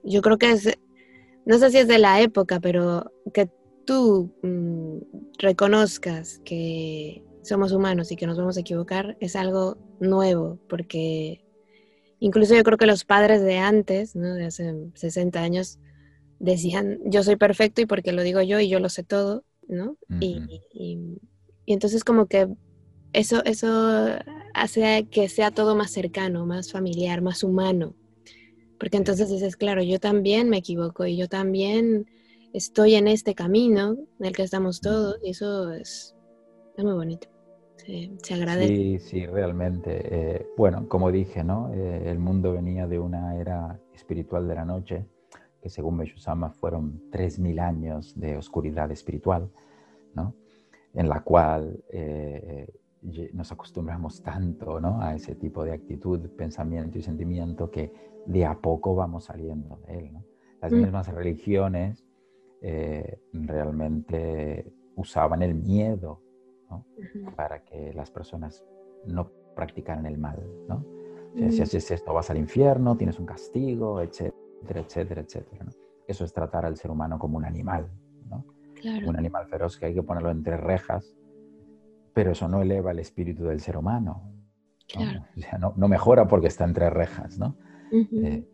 [0.03, 0.77] yo creo que es,
[1.47, 3.49] no sé si es de la época, pero que
[3.85, 4.99] tú mm,
[5.39, 11.45] reconozcas que somos humanos y que nos vamos a equivocar es algo nuevo, porque
[12.21, 14.35] incluso yo creo que los padres de antes, ¿no?
[14.35, 15.79] de hace 60 años,
[16.39, 19.97] decían, yo soy perfecto y porque lo digo yo y yo lo sé todo, ¿no?
[20.21, 20.41] y,
[20.73, 21.19] y,
[21.67, 22.49] entonces como que
[23.13, 24.19] eso, eso
[24.55, 27.95] hace que sea todo más cercano, más familiar, más humano.
[28.79, 32.07] Porque entonces dices, claro, yo también me equivoco y yo también
[32.53, 36.15] estoy en este camino en el que estamos todos y eso es,
[36.77, 37.29] muy bonito.
[37.85, 38.69] Se, agradece.
[38.75, 40.01] Sí, sí, realmente.
[40.05, 41.73] Eh, bueno, como dije, ¿no?
[41.73, 45.07] Eh, el mundo venía de una era espiritual de la noche,
[45.61, 49.51] que según Meshusama fueron 3.000 años de oscuridad espiritual,
[50.15, 50.35] ¿no?
[50.95, 52.69] En la cual eh,
[53.33, 55.03] nos acostumbramos tanto ¿no?
[55.03, 57.93] a ese tipo de actitud, pensamiento y sentimiento que
[58.27, 60.13] de a poco vamos saliendo de él.
[60.13, 60.25] ¿no?
[60.61, 60.77] Las mm.
[60.77, 62.05] mismas religiones
[62.61, 66.21] eh, realmente usaban el miedo
[66.73, 67.33] ¿no?
[67.37, 68.65] para que las personas
[69.07, 70.43] no practicaran el mal.
[70.69, 70.85] ¿no?
[71.35, 71.63] Si mm.
[71.63, 75.65] haces esto vas al infierno, tienes un castigo, etcétera, etcétera, etcétera.
[75.65, 75.73] ¿no?
[76.07, 77.89] Eso es tratar al ser humano como un animal,
[78.29, 78.45] ¿no?
[79.07, 81.17] un animal feroz que hay que ponerlo entre rejas
[82.13, 84.23] pero eso no eleva el espíritu del ser humano.
[85.59, 85.73] ¿no?
[85.77, 87.57] no, mejora porque está entre rejas, ¿no?
[87.91, 88.47] Eh,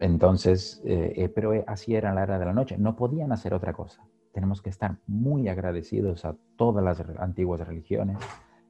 [0.00, 3.72] entonces, eh, eh, pero así era la era de la noche, no podían hacer otra
[3.72, 4.02] cosa.
[4.32, 8.18] Tenemos que estar muy agradecidos a todas las antiguas religiones,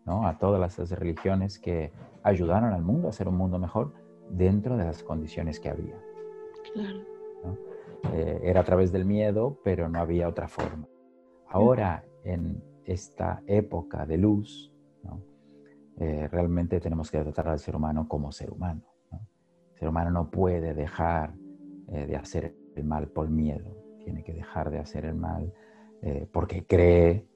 [0.05, 0.27] ¿no?
[0.27, 3.93] a todas las religiones que ayudaron al mundo a ser un mundo mejor
[4.31, 5.97] dentro de las condiciones que había.
[6.75, 7.01] Claro.
[8.43, 10.87] era a través del miedo, pero no había otra forma.
[11.49, 14.73] Ahora, en, esta época de luz,
[15.99, 18.83] eh, realmente tenemos que tratar al ser humano como ser humano.
[19.13, 21.35] El ser humano no puede dejar
[21.89, 25.53] eh, de hacer el mal por miedo, tiene que dejar de hacer el mal
[26.03, 27.27] eh, porque cree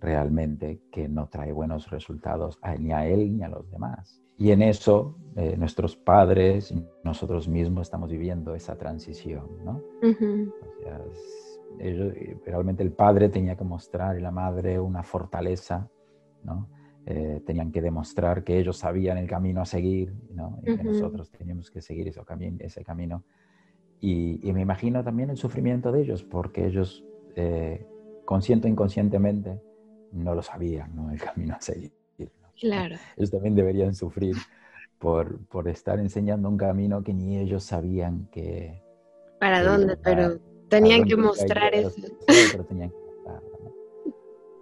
[0.00, 4.22] realmente que no trae buenos resultados ni a él ni a los demás.
[4.38, 5.16] Y en eso
[5.58, 9.46] nuestros padres y nosotros mismos estamos viviendo esa transición.
[9.64, 9.82] ¿no?
[11.78, 15.88] ellos, eh, realmente el padre tenía que mostrar y la madre una fortaleza,
[16.42, 16.68] ¿no?
[17.06, 20.60] Eh, tenían que demostrar que ellos sabían el camino a seguir, ¿no?
[20.62, 23.24] Y que nosotros teníamos que seguir ese, camino, ese camino.
[24.00, 27.04] Y, me imagino también el sufrimiento de ellos, porque ellos,
[27.36, 27.86] eh,
[28.24, 29.60] consciente o inconscientemente,
[30.12, 31.10] no lo sabían, ¿no?
[31.10, 31.92] El camino a seguir.
[32.58, 32.96] Claro.
[33.16, 34.36] Ellos también deberían sufrir
[34.98, 38.82] por, por, estar enseñando un camino que ni ellos sabían que...
[39.38, 39.96] ¿Para dónde?
[39.96, 40.38] Pero
[40.70, 42.00] Tenían que mostrar eso.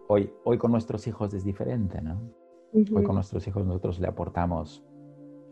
[0.09, 2.19] Hoy, hoy con nuestros hijos es diferente, ¿no?
[2.73, 4.83] Hoy con nuestros hijos nosotros le aportamos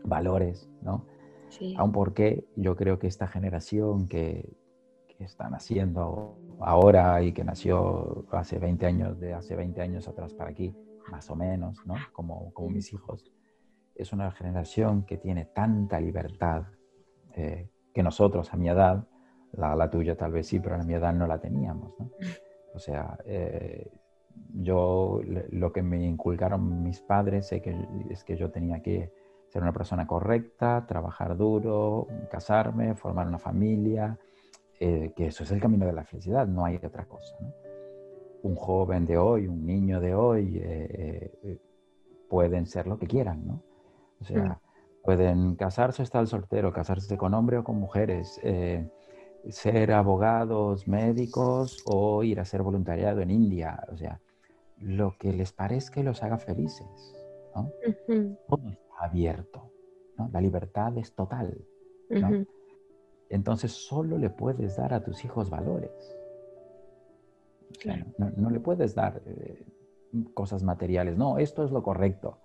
[0.03, 1.05] valores, ¿no?
[1.49, 1.75] Sí.
[1.77, 4.57] Aun porque yo creo que esta generación que,
[5.07, 10.33] que está naciendo ahora y que nació hace 20 años, de hace 20 años atrás
[10.33, 10.75] para aquí,
[11.11, 11.95] más o menos, ¿no?
[12.13, 13.31] Como, como mis hijos,
[13.95, 16.63] es una generación que tiene tanta libertad
[17.33, 19.07] eh, que nosotros a mi edad
[19.53, 22.11] la, tuya tal vez sí, pero a mi edad no la teníamos, ¿no?
[22.73, 23.89] O sea, eh,
[24.53, 27.75] yo lo que me inculcaron mis padres es que,
[28.11, 29.11] es que yo tenía que
[29.47, 34.17] ser una persona correcta, trabajar duro, casarme, formar una familia,
[34.79, 37.35] eh, que eso es el camino de la felicidad, no hay otra cosa.
[37.39, 37.53] ¿no?
[38.43, 41.59] Un joven de hoy, un niño de hoy, eh,
[42.29, 43.63] pueden ser lo que quieran, ¿no?
[44.21, 44.59] O sea, mm.
[45.03, 48.39] pueden casarse o estar soltero, casarse con hombres o con mujeres,
[49.49, 54.19] ser abogados, médicos o ir a hacer voluntariado en India, o sea,
[54.79, 57.15] lo que les parezca y los haga felices,
[57.55, 57.71] ¿no?
[58.97, 59.71] Abierto,
[60.17, 60.29] ¿no?
[60.31, 61.65] La libertad es total,
[62.09, 62.45] ¿no?
[63.29, 66.17] Entonces solo le puedes dar a tus hijos valores.
[67.79, 68.05] Claro.
[68.17, 69.65] No, le puedes dar eh,
[70.33, 72.37] cosas materiales, no, esto es lo correcto.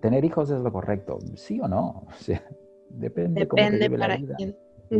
[0.00, 2.42] Tener hijos es lo correcto, sí o no, o sea,
[2.90, 4.36] depende, de cómo te la vida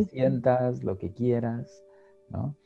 [0.08, 1.84] sientas, lo que quieras,
[2.28, 2.56] ¿no?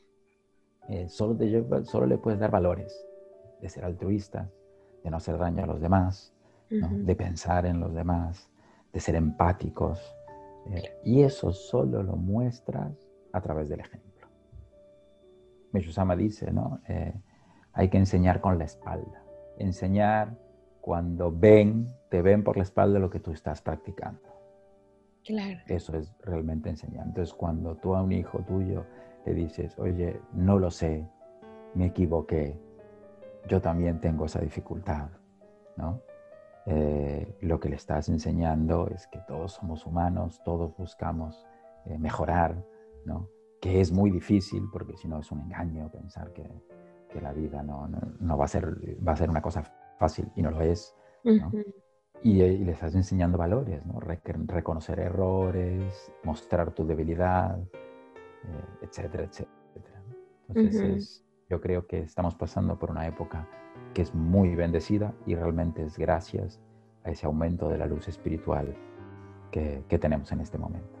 [0.89, 3.05] Eh, solo, te solo le puedes dar valores,
[3.61, 4.49] de ser altruista,
[5.03, 6.33] de no hacer daño a los demás,
[6.71, 8.49] de pensar en los demás,
[8.93, 9.99] de ser empáticos,
[10.69, 12.93] Eh, y eso solo lo muestras
[13.31, 14.27] a través del ejemplo.
[15.71, 16.79] Meshusama dice, ¿no?
[16.87, 17.13] Eh,
[17.73, 19.23] hay que enseñar con la espalda.
[19.57, 20.37] Enseñar
[20.79, 24.21] cuando ven, te ven por la espalda lo que tú estás practicando.
[25.23, 25.59] Claro.
[25.67, 27.07] Eso es realmente enseñar.
[27.07, 28.85] Entonces, cuando tú a un hijo tuyo
[29.25, 31.07] le dices, oye, no lo sé,
[31.73, 32.59] me equivoqué,
[33.47, 35.09] yo también tengo esa dificultad,
[35.75, 36.01] ¿no?
[36.67, 41.47] Eh, lo que le estás enseñando es que todos somos humanos, todos buscamos
[41.85, 42.63] eh, mejorar,
[43.05, 43.27] ¿no?
[43.59, 46.47] Que es muy difícil porque si no es un engaño pensar que,
[47.09, 47.87] que la vida no,
[48.19, 48.67] no, va, a ser,
[49.05, 49.63] va a ser una cosa
[49.97, 51.51] fácil y no lo es, ¿no?
[52.23, 53.99] y, y, le estás enseñando valores, ¿no?
[53.99, 60.03] reconocer errores, mostrar tu debilidad, eh, etcétera, etcétera.
[60.49, 63.47] Entonces, yo creo que estamos pasando por una época
[63.93, 66.59] que es muy bendecida y realmente es gracias
[67.03, 68.75] a ese aumento de la luz espiritual
[69.51, 70.99] que, que tenemos en este momento.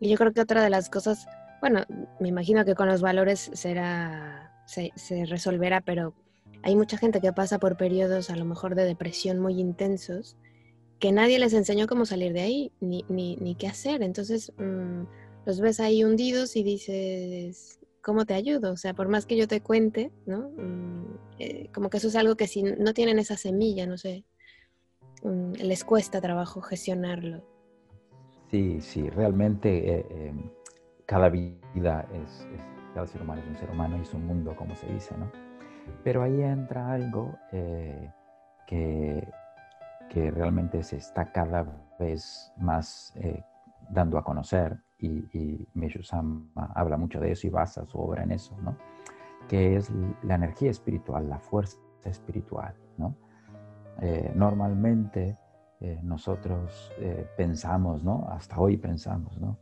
[0.00, 1.26] Y yo creo que otra de las cosas,
[1.60, 1.82] bueno,
[2.20, 6.14] me imagino que con los valores será, se, se resolverá, pero
[6.62, 10.36] hay mucha gente que pasa por periodos a lo mejor de depresión muy intensos
[10.98, 14.02] que nadie les enseñó cómo salir de ahí ni, ni, ni qué hacer.
[14.02, 15.02] Entonces mmm,
[15.46, 18.72] los ves ahí hundidos y dices, ¿cómo te ayudo?
[18.72, 20.50] O sea, por más que yo te cuente, ¿no?
[20.50, 24.24] Mm, eh, como que eso es algo que si no tienen esa semilla, no sé,
[25.22, 27.42] um, les cuesta trabajo gestionarlo.
[28.50, 30.34] Sí, sí, realmente eh, eh,
[31.06, 32.60] cada vida es, es,
[32.94, 35.30] cada ser humano es un ser humano y es un mundo, como se dice, ¿no?
[36.04, 38.12] Pero ahí entra algo que,
[38.66, 41.64] que, realmente se está cada
[41.98, 43.14] vez más
[43.88, 46.42] dando a conocer y, y Meshusama
[46.74, 48.76] habla mucho de eso y basa su obra en eso, ¿no?
[49.48, 49.90] que es
[50.22, 52.74] la energía espiritual, la fuerza espiritual.
[52.96, 53.14] ¿no?
[54.00, 55.38] Eh, normalmente
[55.80, 58.26] eh, nosotros eh, pensamos, ¿no?
[58.30, 59.56] hasta hoy pensamos, ¿no?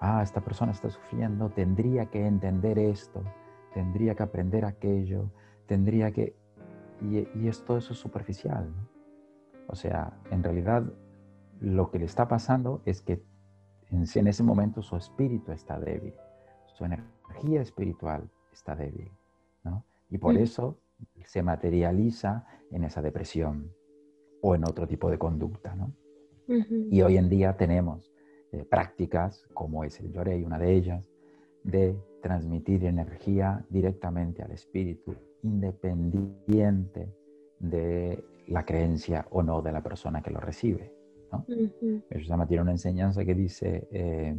[0.00, 3.22] ah, esta persona está sufriendo, tendría que entender esto,
[3.72, 5.30] tendría que aprender aquello,
[5.66, 6.36] tendría que...
[7.00, 8.70] Y, y eso es superficial.
[8.76, 8.88] ¿no?
[9.68, 10.82] O sea, en realidad
[11.60, 13.22] lo que le está pasando es que
[13.90, 16.14] en, en, ese momento su espíritu está débil,
[16.66, 19.10] su energía espiritual está débil.
[19.64, 19.84] ¿no?
[20.10, 20.38] Y por mm.
[20.38, 20.78] eso
[21.24, 23.72] se materializa en esa depresión
[24.42, 25.74] o en otro tipo de conducta.
[25.74, 25.92] ¿no?
[26.48, 26.88] Uh -huh.
[26.90, 28.12] Y hoy en día tenemos
[28.52, 31.08] eh, prácticas, como es el Yorei, una de ellas,
[31.62, 37.14] de transmitir energía directamente al espíritu independiente
[37.58, 40.92] de la creencia o no de la persona que lo recibe.
[41.32, 41.44] ¿No?
[41.48, 42.46] Uh -huh.
[42.46, 44.36] tiene una enseñanza que dice, eh,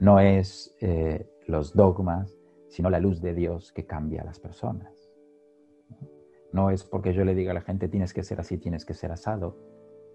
[0.00, 2.36] no es eh, los dogmas,
[2.68, 4.92] sino la luz de Dios que cambia a las personas.
[6.52, 6.70] ¿no?
[6.70, 9.10] es porque yo le diga a la gente tienes que ser así, tienes que ser
[9.10, 9.56] asado.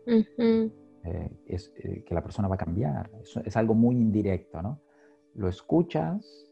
[0.07, 0.71] Uh -huh.
[1.03, 3.09] eh, es que la persona va a cambiar.
[3.21, 4.81] Es, es algo muy indirecto, ¿no?
[5.35, 6.49] Lo escuchas,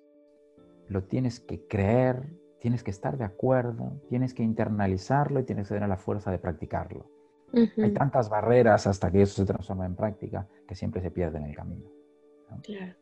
[0.89, 2.22] lo tienes que creer,
[2.60, 6.39] tienes que estar de acuerdo, tienes que internalizarlo y tienes que tener la fuerza de
[6.39, 7.10] practicarlo.
[7.54, 7.84] Uh -huh.
[7.84, 11.46] Hay tantas barreras hasta que eso se transforma en práctica que siempre se pierde en
[11.46, 11.90] el camino.
[12.50, 12.62] ¿no?
[12.62, 12.94] Claro.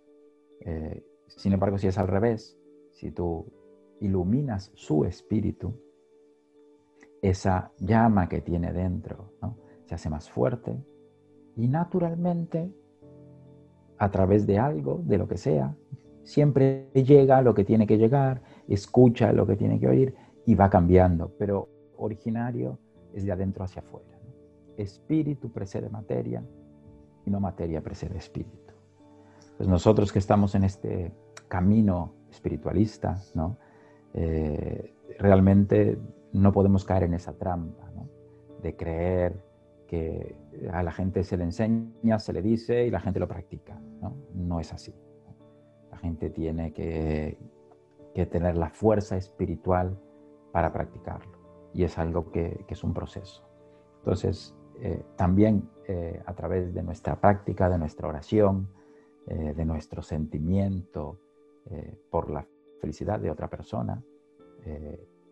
[0.62, 2.58] Eh, sin embargo, si es al revés,
[2.92, 3.52] si tú
[4.00, 5.74] iluminas su espíritu,
[7.22, 9.58] esa llama que tiene dentro ¿no?
[9.86, 10.78] se hace más fuerte
[11.56, 12.72] y naturalmente,
[13.98, 15.76] a través de algo, de lo que sea,
[16.24, 20.56] siempre llega a lo que tiene que llegar, escucha lo que tiene que oír y
[20.56, 22.78] va cambiando, pero originario
[23.14, 24.14] es de adentro hacia afuera.
[24.78, 26.44] Espíritu precede materia
[27.26, 28.74] y no materia precede espíritu.
[29.58, 31.14] Pues nosotros que estamos en este
[31.48, 33.58] camino espiritualista, ¿no?
[34.14, 35.98] Eh, realmente
[36.34, 37.86] no podemos caer en esa trampa
[38.62, 39.40] de creer
[39.88, 40.36] que
[40.72, 43.80] a la gente se le enseña, se le dice y la gente lo practica.
[44.02, 44.94] No, no es así.
[45.92, 47.38] La gente tiene que,
[48.14, 49.98] que, tener la fuerza espiritual
[50.52, 51.38] para practicarlo
[51.74, 53.48] y es algo que, que es un proceso.
[54.00, 58.68] Entonces, eh, también eh, a través de nuestra práctica, de nuestra oración,
[59.28, 61.20] eh, de nuestro sentimiento
[62.12, 62.45] por la
[62.80, 63.99] felicidad de otra persona,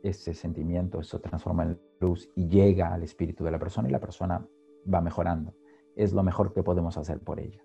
[0.02, 4.00] ese sentimiento, eso transforma en luz y llega al espíritu de la persona y la
[4.00, 4.44] persona
[4.92, 5.54] va mejorando.
[5.96, 7.62] Es lo mejor que podemos hacer por ella.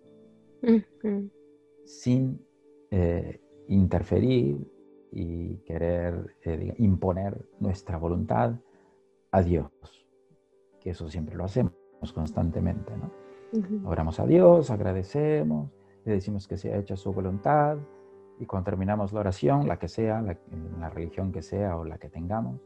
[0.63, 1.31] Uh -huh.
[1.87, 2.45] Sin
[3.69, 4.71] interferir
[5.13, 6.37] y querer
[6.77, 8.53] imponer nuestra voluntad
[9.31, 9.71] a Dios,
[10.79, 11.78] que eso siempre lo hacemos
[12.13, 12.93] constantemente.
[12.97, 13.11] ¿no?
[13.53, 13.87] Uh -huh.
[13.87, 15.71] Oramos a Dios, agradecemos,
[16.05, 17.77] le decimos que sea hecha su voluntad
[18.39, 20.37] y cuando terminamos la oración, la que sea, la,
[20.79, 22.61] la, religión que sea o la que tengamos,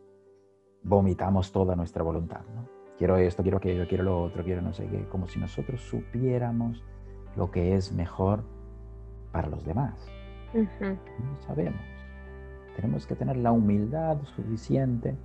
[0.83, 2.43] vomitamos toda nuestra voluntad.
[2.55, 2.69] ¿no?
[2.99, 6.85] Quiero esto, quiero aquello, quiero lo otro, quiero no sé qué, como si nosotros supiéramos
[7.37, 8.45] lo que es mejor
[9.33, 10.07] para los demás.
[10.55, 11.81] No sabemos.
[12.77, 15.17] Tenemos que tener la humildad suficiente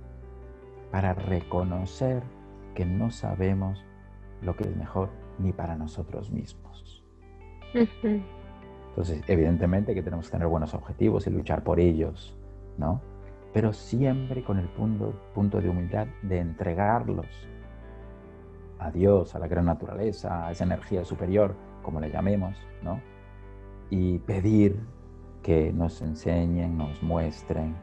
[0.90, 2.22] para reconocer
[2.74, 3.84] que no sabemos
[4.42, 7.04] lo que es mejor ni para nosotros mismos.
[8.90, 12.36] Entonces, evidentemente que tenemos que tener buenos objetivos y luchar por ellos,
[12.76, 13.00] ¿no?
[13.52, 17.26] Pero siempre con el punto, punto de humildad de entregarlos
[18.78, 23.00] a Dios, a la gran naturaleza, a esa energía superior, como le llamemos, ¿no?
[23.90, 24.78] Y pedir
[25.42, 27.74] que nos enseñen, nos muestren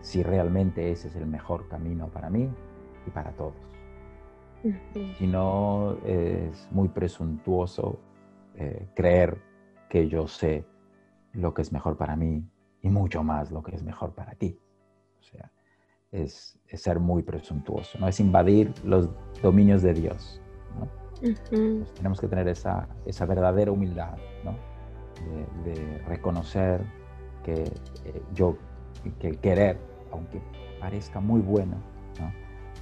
[0.00, 2.50] si realmente ese es el mejor camino para mí
[3.06, 3.71] y para todos.
[5.18, 7.98] Si no, es muy presuntuoso
[8.54, 9.38] eh, creer
[9.88, 10.64] que yo sé
[11.32, 12.44] lo que es mejor para mí
[12.80, 14.58] y mucho más lo que es mejor para ti.
[15.20, 15.50] O sea,
[16.10, 18.08] es, ser muy presuntuoso, ¿no?
[18.08, 19.08] Es invadir los
[19.42, 20.42] dominios de Dios,
[21.94, 24.56] tenemos que tener esa, esa verdadera humildad, ¿no?
[25.64, 26.80] de, reconocer
[27.44, 27.62] que
[28.04, 28.56] eh, yo,
[29.20, 29.78] que el querer,
[30.10, 30.40] aunque
[30.80, 31.76] parezca muy bueno,
[32.18, 32.32] ¿no?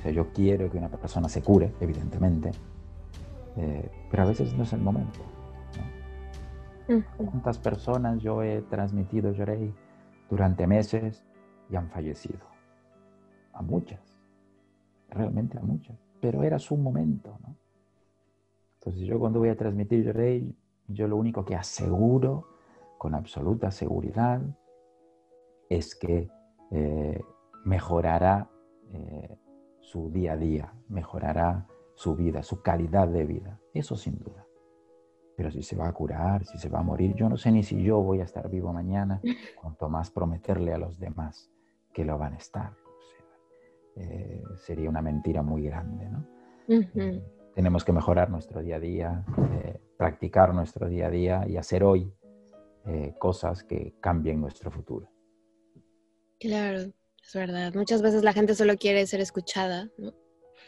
[0.00, 2.52] O sea, yo quiero que una persona se cure, evidentemente,
[3.56, 5.20] eh, pero a veces no es el momento.
[7.18, 9.72] ¿Cuántas personas yo he transmitido Yorei
[10.30, 11.22] durante meses
[11.68, 12.40] y han fallecido?
[13.52, 14.00] A muchas,
[15.10, 17.38] realmente a muchas, pero era su momento.
[17.42, 17.54] ¿no?
[18.78, 20.56] Entonces yo cuando voy a transmitir Yorei,
[20.88, 22.48] yo lo único que aseguro
[22.96, 24.40] con absoluta seguridad
[25.68, 26.30] es que
[26.70, 27.22] eh,
[27.64, 28.48] mejorará
[28.92, 29.36] eh,
[29.90, 31.66] su día a día, mejorará
[31.96, 33.58] su vida, su calidad de vida.
[33.74, 34.46] Eso sin duda.
[35.36, 37.64] Pero si se va a curar, si se va a morir, yo no sé ni
[37.64, 39.20] si yo voy a estar vivo mañana,
[39.60, 41.50] cuanto más prometerle a los demás
[41.92, 42.72] que lo van a estar.
[43.96, 46.24] Eh, sería una mentira muy grande, ¿no?
[46.68, 47.20] Eh,
[47.56, 49.24] tenemos que mejorar nuestro día a día,
[49.54, 52.14] eh, practicar nuestro día a día y hacer hoy
[53.18, 55.08] cosas que cambien nuestro futuro.
[56.38, 56.92] Claro.
[57.30, 57.72] Es verdad.
[57.74, 60.12] Muchas veces la gente solo quiere ser escuchada, ¿no?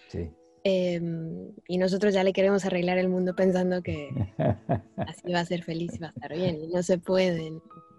[0.07, 0.31] Sí.
[0.63, 4.11] Em, y nosotros ya le queremos arreglar el mundo pensando que
[4.97, 6.63] así va a ser feliz y va a estar bien.
[6.63, 7.51] Y no se puede.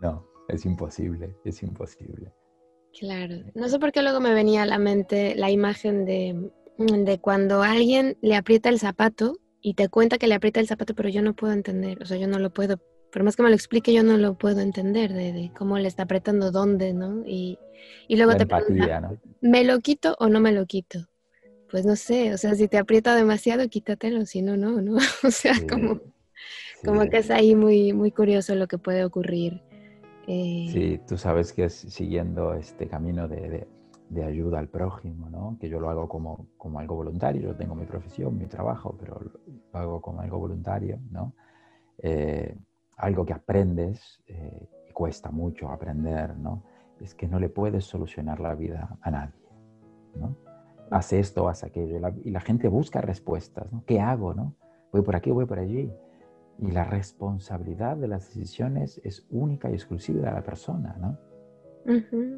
[0.02, 2.32] No, es imposible, es imposible.
[2.98, 3.36] Claro.
[3.54, 7.64] No sé por qué luego me venía a la mente la imagen de, de cuando
[7.64, 11.22] alguien le aprieta el zapato y te cuenta que le aprieta el zapato, pero yo
[11.22, 12.02] no puedo entender.
[12.02, 12.78] O sea, yo no lo puedo
[13.14, 16.04] por más que me lo explique, yo no lo puedo entender de, cómo le está
[16.04, 17.24] apretando dónde, ¿no?
[17.28, 17.60] Y,
[18.10, 21.00] luego te pregunta, ¿me lo quito o no me lo quito?
[21.70, 24.98] Pues no sé, o sea, si te aprieta demasiado, quítatelo, si no, no, ¿no?
[25.24, 26.02] O sea, como,
[26.84, 29.62] como que es ahí muy, muy curioso lo que puede ocurrir.
[30.28, 33.68] Eh, sí, tú sabes que es siguiendo este camino de,
[34.26, 35.58] ayuda al prójimo, ¿no?
[35.60, 39.22] Que yo lo hago como, como algo voluntario, yo tengo mi profesión, mi trabajo, pero
[39.22, 41.34] lo hago como algo voluntario, ¿no?
[42.00, 42.56] Eh,
[43.04, 46.64] algo que aprendes eh, y cuesta mucho aprender, ¿no?
[47.02, 49.50] Es que no le puedes solucionar la vida a nadie,
[50.16, 50.38] ¿no?
[50.90, 51.98] Haz esto, haz aquello.
[52.24, 53.84] Y la, gente busca respuestas, ¿no?
[53.86, 54.56] ¿Qué hago, no?
[54.94, 55.92] Voy por aquí, voy por allí.
[56.60, 61.18] Y la responsabilidad de las decisiones es única y exclusiva de la persona, ¿no?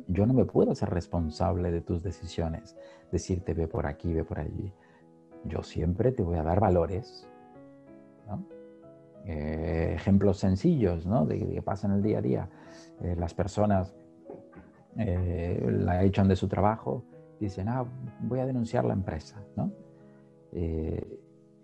[0.08, 2.76] Yo no me puedo hacer responsable de tus decisiones,
[3.12, 4.74] decirte ve por aquí, ve por allí.
[5.44, 7.30] Yo siempre te voy a dar valores.
[9.28, 11.26] Eh, ejemplos sencillos ¿no?
[11.26, 12.50] de, que pasan el día a día.
[13.02, 13.96] Eh, las personas
[14.98, 17.04] eh, la echan de su trabajo,
[17.40, 17.86] dicen, ah,
[18.22, 19.42] voy a denunciar la empresa.
[19.56, 19.72] ¿no?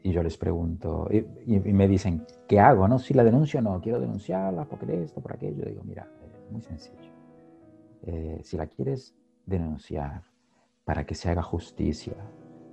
[0.04, 2.88] y yo les pregunto, y, me dicen, ¿qué hago?
[2.90, 3.00] No?
[3.00, 5.64] Si la denuncio no, quiero denunciarla porque esto, por aquello.
[5.64, 6.98] Digo, mira, es muy sencillo.
[8.42, 10.24] si la quieres denunciar
[10.84, 12.16] para que se haga justicia,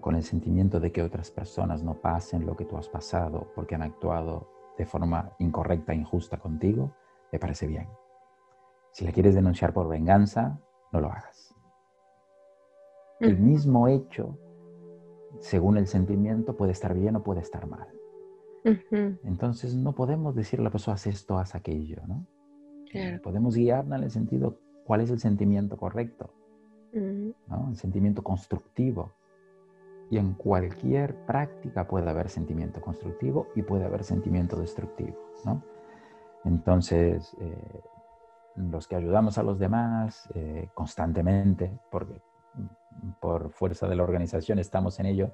[0.01, 3.75] con el sentimiento de que otras personas no pasen lo que tú has pasado porque
[3.75, 6.95] han actuado de forma incorrecta, injusta contigo,
[7.33, 7.89] me parece bien.
[8.93, 10.59] Si la quieres denunciar por venganza,
[10.93, 11.55] no lo hagas.
[13.21, 14.39] El mismo hecho,
[15.41, 17.89] según el sentimiento, puede estar bien o puede estar mal.
[19.25, 22.27] Entonces no podemos decirle a la persona, haz esto, haz aquello, ¿no?
[23.23, 26.31] Podemos guiarla en el sentido, ¿cuál es el sentimiento correcto?
[26.93, 27.69] ¿no?
[27.69, 29.15] El sentimiento constructivo.
[30.11, 35.63] Y en cualquier práctica puede haber sentimiento constructivo y puede haber sentimiento destructivo, ¿no?
[36.45, 37.81] Entonces, eh,
[38.57, 42.21] los que ayudamos a los demás eh, constantemente, porque
[43.21, 45.31] por fuerza de la organización estamos en ello,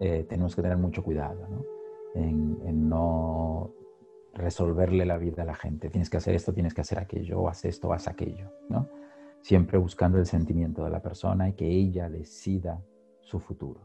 [0.00, 1.62] eh, tenemos que tener mucho cuidado ¿no?
[2.14, 3.70] En, no
[4.32, 5.90] resolverle la vida a la gente.
[5.90, 8.50] Tienes que hacer esto, tienes que hacer aquello, o haz esto, haz aquello.
[8.68, 8.88] ¿no?
[9.42, 12.80] Siempre buscando el sentimiento de la persona y que ella decida
[13.30, 13.80] su futuro,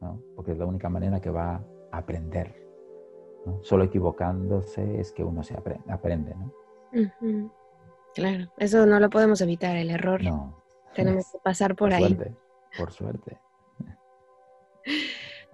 [0.00, 0.20] ¿no?
[0.34, 2.62] porque es la única manera que va a aprender
[3.62, 7.50] Solo equivocándose es que uno se aprende, ¿no?
[8.14, 10.22] Claro, eso no lo podemos evitar, el error.
[10.22, 10.62] No.
[10.94, 12.14] Tenemos que pasar por, ahí.
[12.14, 12.36] Suerte,
[12.78, 13.38] por suerte.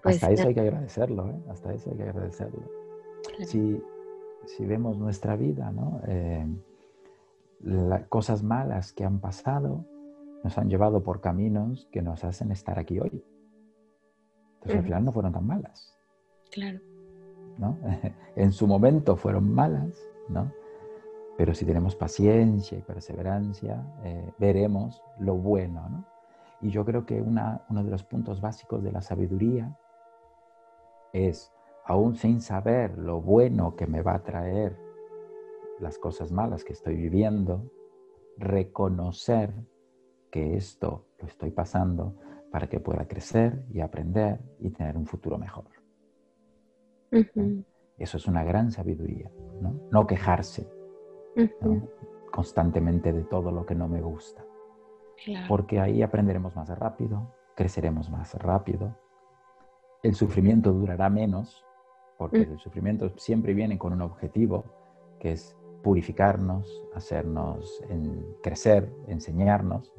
[0.00, 1.42] Pues Hasta eso hay que agradecerlo, ¿eh?
[1.50, 2.62] Hasta eso hay que agradecerlo.
[3.42, 3.82] Si,
[4.60, 6.00] vemos nuestra vida, ¿no?
[6.06, 6.46] Eh,
[7.62, 9.84] las cosas malas que han pasado
[10.44, 13.24] nos han llevado por caminos que nos hacen estar aquí hoy.
[14.54, 15.96] Entonces al final no fueron tan malas.
[16.50, 16.80] Claro.
[17.58, 17.76] ¿no?
[18.36, 20.52] en su momento fueron malas, ¿no?
[21.36, 26.04] Pero si tenemos paciencia y perseverancia, eh, veremos lo bueno, ¿no?
[26.60, 29.78] Y yo creo que una, uno de los puntos básicos de la sabiduría
[31.12, 31.52] es,
[31.84, 34.76] aún sin saber lo bueno que me va a traer
[35.78, 37.70] las cosas malas que estoy viviendo,
[38.36, 39.54] reconocer
[40.30, 42.14] que esto lo estoy pasando
[42.50, 45.66] para que pueda crecer y aprender y tener un futuro mejor.
[47.98, 49.74] Eso es una gran sabiduría, ¿no?
[49.90, 50.68] No quejarse,
[52.30, 54.44] constantemente de todo lo que no me gusta.
[55.48, 58.96] Porque ahí aprenderemos más rápido, creceremos más rápido,
[60.02, 61.64] el sufrimiento durará menos,
[62.16, 64.64] porque el sufrimiento siempre viene con un objetivo,
[65.18, 65.57] que es
[65.88, 67.82] purificarnos, hacernos
[68.42, 69.90] crecer, enseñarnos,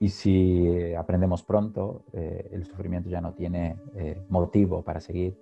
[0.00, 5.36] Y si aprendemos pronto, eh, el sufrimiento ya no tiene eh, motivo para seguir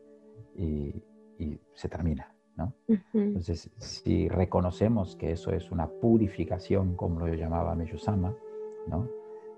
[0.57, 2.37] y se termina.
[3.13, 8.35] Entonces, si reconocemos que eso es una purificación, como lo llamaba Meyusama,
[8.87, 9.09] ¿no?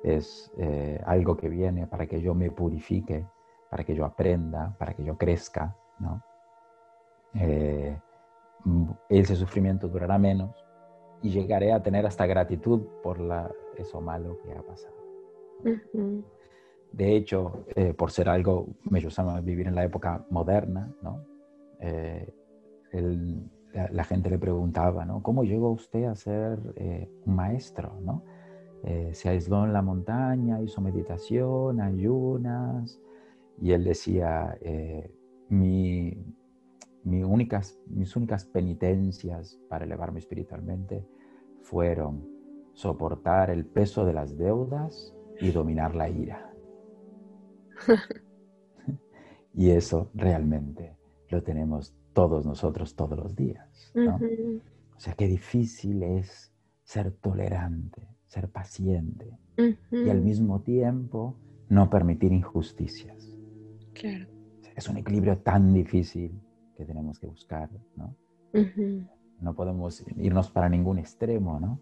[0.04, 3.26] es eh, algo que viene para que yo me purifique,
[3.68, 6.22] para que yo aprenda, para que yo crezca, ¿no?
[7.34, 7.98] Eh,
[9.08, 10.54] ese sufrimiento durará menos
[11.22, 14.94] y llegaré a tener hasta gratitud por la, eso malo que ha pasado.
[16.92, 21.24] De hecho, eh, por ser algo, Meyusama, vivir en la época moderna, ¿no?
[23.72, 25.22] la, gente le preguntaba, ¿no?
[25.22, 28.22] ¿Cómo llegó usted a ser eh, un maestro, ¿no?
[28.84, 33.00] Eh, se aisló en la montaña, hizo meditación, ayunas,
[33.60, 35.10] y él decía, eh,
[37.04, 41.06] únicas, mis únicas penitencias para elevarme espiritualmente
[41.62, 42.26] fueron
[42.74, 46.52] soportar el peso de las deudas y dominar la ira.
[49.54, 50.96] y eso realmente
[51.28, 53.92] lo tenemos todos nosotros todos los días.
[53.94, 59.38] O sea, qué difícil es ser tolerante, ser paciente
[59.90, 61.36] y al mismo tiempo
[61.68, 63.36] no permitir injusticias.
[63.92, 64.26] Claro.
[64.74, 66.40] Es un equilibrio tan difícil
[66.78, 68.14] que tenemos que buscar, ¿no?
[69.40, 71.80] No podemos irnos para ningún extremo, ¿no?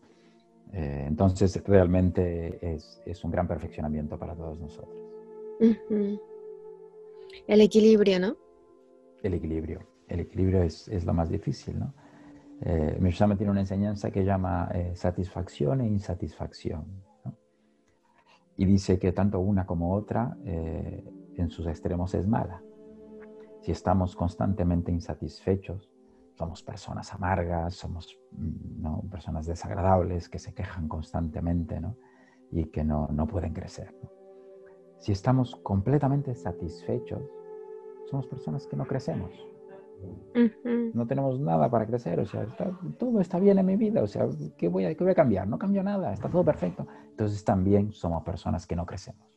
[0.72, 4.97] Eh, entonces, realmente es, es, un gran perfeccionamiento para todos nosotros.
[7.47, 8.36] El equilibrio, ¿no?
[9.22, 11.92] El equilibrio el equilibrio es, es, lo más difícil, ¿no?
[12.62, 12.99] Eh,
[13.36, 16.84] tiene una enseñanza que llama eh, satisfacción e insatisfacción.
[18.57, 21.05] Y dice que tanto una como otra eh,
[21.36, 22.62] en sus extremos es mala.
[23.67, 25.91] Si estamos constantemente insatisfechos,
[26.39, 29.03] somos personas amargas, somos mm, ¿no?
[29.11, 31.97] personas desagradables que se quejan constantemente ¿no?
[32.53, 33.93] y que no, no pueden crecer.
[34.99, 37.21] Si estamos completamente satisfechos,
[38.09, 39.33] somos personas que no crecemos.
[40.95, 42.47] No tenemos nada para crecer, o sea,
[42.97, 45.49] todo está bien en mi vida, o sea, ¿qué voy, a, ¿qué voy a cambiar?
[45.49, 46.87] No cambio nada, está todo perfecto.
[47.11, 49.36] Entonces también somos personas que no crecemos.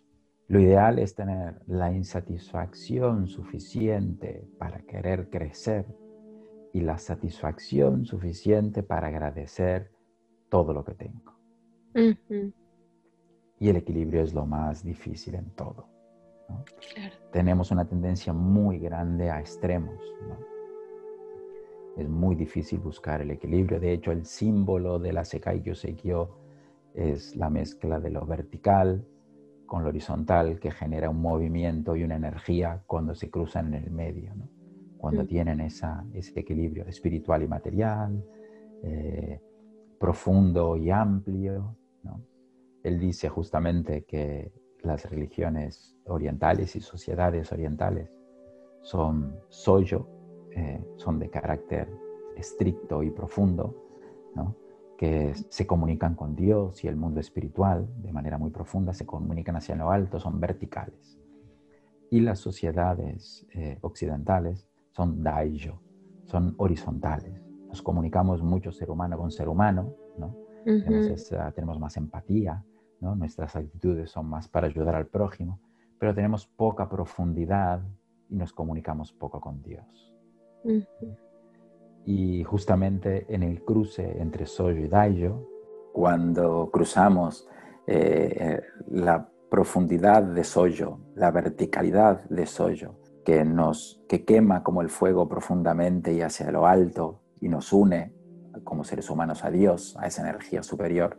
[0.49, 5.85] Lo ideal es tener la insatisfacción suficiente para querer crecer
[6.73, 9.91] y la satisfacción suficiente para agradecer
[10.49, 11.35] todo lo que tengo.
[13.59, 15.87] Y el equilibrio es lo más difícil en todo.
[17.31, 20.01] Tenemos una tendencia muy grande a extremos.
[21.95, 23.79] Es muy difícil buscar el equilibrio.
[23.79, 26.39] De hecho, el símbolo de la Sekai Kyosekyo
[26.95, 29.05] es la mezcla de lo vertical
[29.69, 33.91] con lo horizontal que genera un movimiento y una energía cuando se cruzan en el
[33.91, 34.33] medio,
[34.97, 35.27] cuando mm.
[35.27, 38.25] tienen esa, ese equilibrio espiritual y material,
[38.83, 39.39] eh,
[39.99, 41.75] profundo y amplio.
[42.81, 44.51] Él dice justamente que
[44.81, 48.09] las religiones orientales y sociedades orientales
[48.81, 50.07] son soyo,
[50.51, 51.87] eh, son de carácter
[52.35, 53.75] estricto y profundo,
[54.99, 59.55] que se comunican con Dios y el mundo espiritual de manera muy profunda, se comunican
[59.55, 61.17] hacia lo alto, son verticales.
[62.11, 65.81] Y las sociedades eh, occidentales son daijo,
[66.25, 67.41] son horizontales.
[67.69, 70.35] Nos comunicamos mucho ser humano con ser humano, ¿no?
[71.55, 72.65] tenemos más empatía,
[72.99, 75.61] Nuestras actitudes son más para ayudar al prójimo,
[75.97, 77.81] pero tenemos poca profundidad
[78.27, 80.13] y nos comunicamos poco con Dios.
[82.11, 85.47] Y justamente en el cruce entre Soyo y Daiyo,
[85.93, 87.47] cuando cruzamos
[87.85, 94.81] eh, eh, la profundidad de Soyo, la verticalidad de Soyo, que nos que quema como
[94.81, 98.11] el fuego profundamente y hacia lo alto y nos une
[98.63, 101.15] como seres humanos a Dios, a esa energía superior.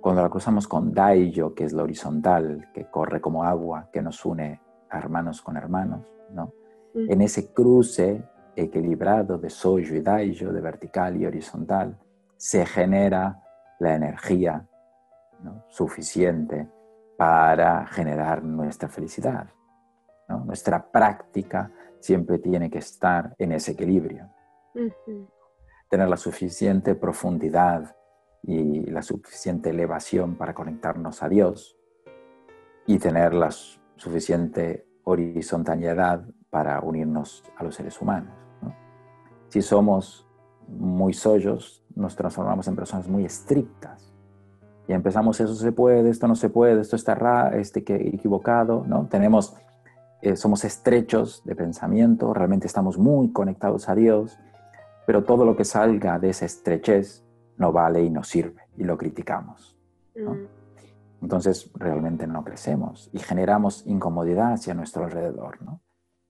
[0.00, 4.24] Cuando la cruzamos con Daiyo, que es lo horizontal, que corre como agua, que nos
[4.24, 6.54] une a hermanos con hermanos, ¿no?
[6.94, 8.24] En ese cruce
[8.62, 11.98] equilibrado de Soyo y Daiyo, de vertical y horizontal,
[12.36, 13.42] se genera
[13.78, 14.66] la energía
[15.68, 16.68] suficiente
[17.16, 19.48] para generar nuestra felicidad.
[20.44, 24.28] Nuestra práctica siempre tiene que estar en ese equilibrio.
[25.88, 27.96] Tener la suficiente profundidad
[28.42, 31.76] y la suficiente elevación para conectarnos a Dios
[32.86, 38.47] y tener la suficiente horizontalidad para unirnos a los seres humanos.
[39.48, 40.26] Si somos
[40.68, 44.12] muy sollos, nos transformamos en personas muy estrictas.
[44.86, 48.84] Y empezamos, eso se puede, esto no se puede, esto está raro, este que equivocado,
[48.86, 49.06] ¿no?
[49.06, 49.54] Tenemos,
[50.22, 54.38] eh, somos estrechos de pensamiento, realmente estamos muy conectados a Dios,
[55.06, 57.24] pero todo lo que salga de esa estrechez
[57.56, 59.76] no vale y no sirve, y lo criticamos,
[60.14, 60.34] ¿no?
[60.34, 60.46] Mm.
[61.22, 65.80] Entonces realmente no crecemos y generamos incomodidad hacia nuestro alrededor, ¿no?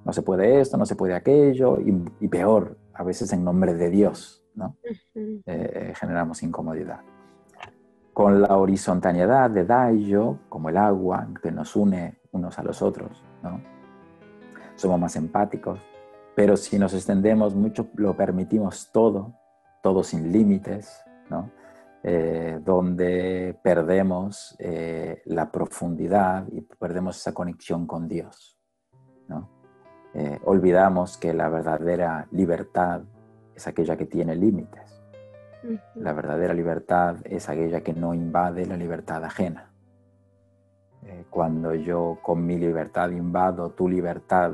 [0.08, 3.74] No se puede esto, no se puede aquello, y, y peor, a veces en nombre
[3.74, 4.74] de Dios, ¿no?
[5.14, 7.00] Eh, generamos incomodidad.
[8.14, 13.22] Con la horizontalidad de Daiyo, como el agua que nos une unos a los otros,
[13.42, 13.60] ¿no?
[14.76, 15.78] somos más empáticos,
[16.34, 19.34] pero si nos extendemos mucho, lo permitimos todo,
[19.82, 21.50] todo sin límites, ¿no?
[22.02, 28.57] Eh, donde perdemos eh, la profundidad y perdemos esa conexión con Dios.
[30.14, 30.38] ¿No?
[30.44, 33.02] olvidamos que la verdadera libertad
[33.54, 34.98] es aquella que tiene límites.
[35.96, 39.70] La verdadera libertad es aquella que no invade la libertad ajena.
[41.04, 44.52] Eh, cuando yo con mi libertad invado tu libertad,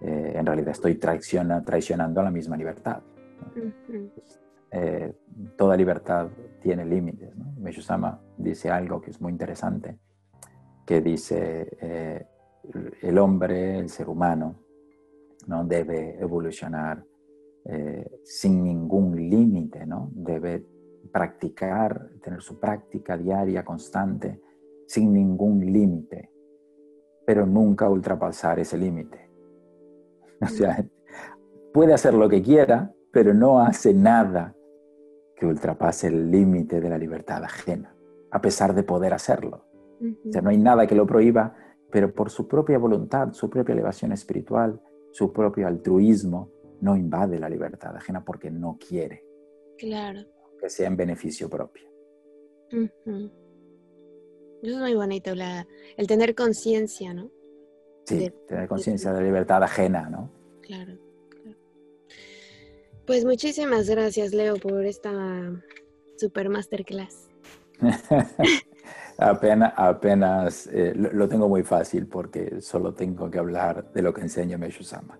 [0.00, 3.00] eh, en realidad estoy traicionando a la misma libertad.
[4.70, 5.14] Eh,
[5.56, 6.28] toda libertad
[6.60, 7.34] tiene límites.
[7.36, 8.20] ¿no?
[8.36, 9.98] dice algo que es muy interesante,
[10.84, 12.26] que dice,
[13.00, 14.56] el hombre, el ser humano,
[15.46, 15.64] ¿no?
[15.64, 17.04] debe evolucionar
[17.64, 20.10] eh, sin ningún límite, ¿no?
[20.12, 20.64] Debe
[21.12, 24.40] practicar, tener su práctica diaria, constante,
[24.86, 26.30] sin ningún límite,
[27.26, 29.26] pero nunca ultrapasar ese límite.
[30.42, 30.86] O sea,
[31.72, 34.54] puede hacer lo que quiera, pero no hace nada
[35.34, 37.96] que ultrapase el límite de la libertad ajena,
[38.30, 39.64] a pesar de poder hacerlo.
[40.28, 41.56] O sea, no hay nada que lo prohíba,
[41.90, 44.80] pero por su propia voluntad, su propia elevación espiritual,
[45.16, 46.52] su propio altruismo,
[46.82, 49.24] no invade la libertad ajena porque no quiere.
[49.78, 50.20] Claro.
[50.60, 51.88] Que sea en beneficio propio.
[52.70, 52.90] Eso
[54.62, 57.30] es muy bonito, el tener conciencia, ¿no?
[58.04, 60.30] Sí, tener conciencia de, la libertad ajena, ¿no?
[60.60, 60.98] Claro,
[61.30, 61.58] claro.
[63.06, 65.10] Pues muchísimas gracias, Leo, por esta
[66.18, 67.30] super masterclass.
[69.18, 74.22] apenas, apenas eh, lo, tengo muy fácil porque solo tengo que hablar de lo que
[74.22, 75.18] enseña Meshu-sama.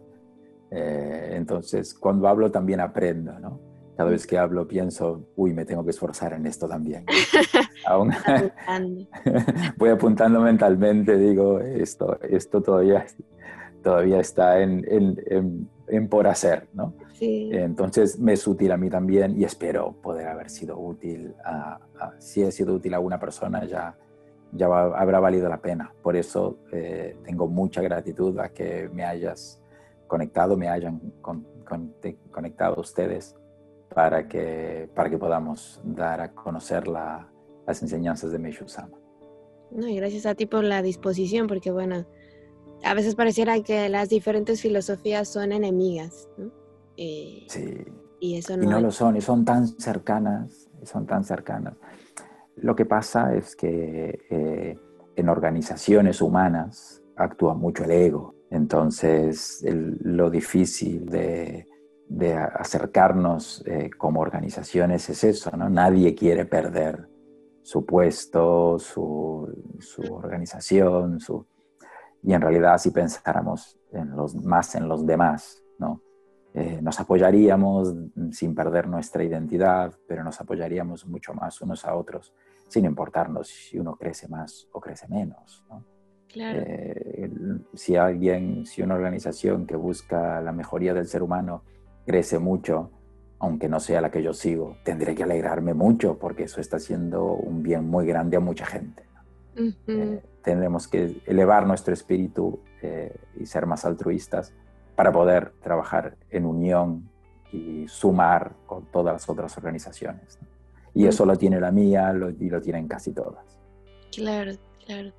[0.70, 3.60] Eh, entonces, cuando hablo también aprendo, ¿no?
[3.96, 7.06] Cada vez que hablo pienso, uy, me tengo que esforzar en esto también.
[9.78, 13.06] voy apuntando mentalmente, digo, esto, esto todavía,
[13.82, 16.92] todavía está en, en, en, por hacer, ¿no?
[17.18, 17.48] Sí.
[17.52, 21.34] Entonces me es útil a mí también y espero poder haber sido útil.
[21.44, 21.78] A,
[22.18, 23.96] si he sido útil a una persona, ya,
[24.52, 25.92] ya habrá valido la pena.
[26.02, 29.62] Por eso eh, tengo mucha gratitud a que me hayas
[30.06, 31.00] conectado, me hayan
[32.30, 33.34] conectado ustedes
[33.94, 38.98] para que, para que podamos dar a conocer las enseñanzas de Meishu Sama.
[39.70, 42.06] No, y gracias a ti por la disposición, porque bueno,
[42.84, 46.65] a veces pareciera que las diferentes filosofías son enemigas, ¿no?
[46.96, 47.84] Y, sí.
[48.20, 51.74] Y eso no, y no lo son, y son tan cercanas, son tan cercanas.
[52.56, 54.78] Lo que pasa es que eh,
[55.14, 61.66] en organizaciones humanas actúa mucho el ego, entonces, lo difícil de,
[62.54, 65.68] acercarnos eh, como organizaciones es eso, ¿no?
[65.68, 67.08] Nadie quiere perder
[67.62, 69.48] su puesto, su,
[70.10, 71.44] organización, su...
[72.22, 76.00] y en realidad si pensáramos en los, más en los demás, ¿no?
[76.58, 77.94] Eh, nos apoyaríamos
[78.32, 82.32] sin perder nuestra identidad, pero nos apoyaríamos mucho más unos a otros,
[82.66, 85.62] sin importarnos si uno crece más o crece menos.
[85.68, 85.84] ¿no?
[86.34, 87.30] Eh,
[87.74, 91.62] si alguien, si una organización que busca la mejoría del ser humano
[92.06, 92.90] crece mucho,
[93.38, 97.32] aunque no sea la que yo sigo, tendré que alegrarme mucho porque eso está haciendo
[97.32, 99.04] un bien muy grande a mucha gente.
[99.86, 104.54] Eh, tendremos que elevar nuestro espíritu eh, y ser más altruistas
[104.96, 107.08] para poder trabajar en unión
[107.52, 110.38] y sumar con todas las otras organizaciones.
[110.94, 113.44] Y eso lo tiene la mía y lo tienen casi todas.
[114.10, 114.52] Claro,
[114.84, 115.12] claro.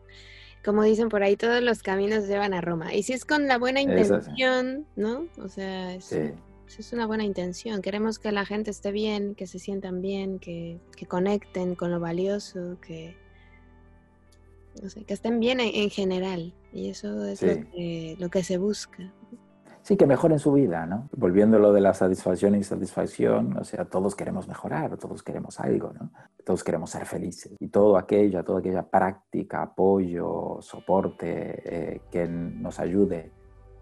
[0.65, 2.93] Como dicen por ahí, todos los caminos llevan a Roma.
[2.93, 5.27] Y si es con la buena intención, ¿no?
[5.37, 7.81] O sea, es, es, una buena intención.
[7.81, 11.99] Queremos que la gente esté bien, que se sientan bien, que, que conecten con lo
[11.99, 13.15] valioso, que,
[14.81, 16.53] no sé, que estén bien en, general.
[16.73, 19.13] Y eso es lo, que, lo que se busca
[19.87, 21.07] sí, que mejoren su vida, ¿no?
[21.15, 25.93] Volviendo lo de la satisfacción y insatisfacción, o sea, todos queremos mejorar, todos queremos algo,
[25.97, 26.11] ¿no?
[26.43, 27.55] Todos queremos ser felices.
[27.57, 31.29] Y todo aquello, toda aquella práctica, apoyo, soporte
[31.63, 33.31] eh, que nos ayude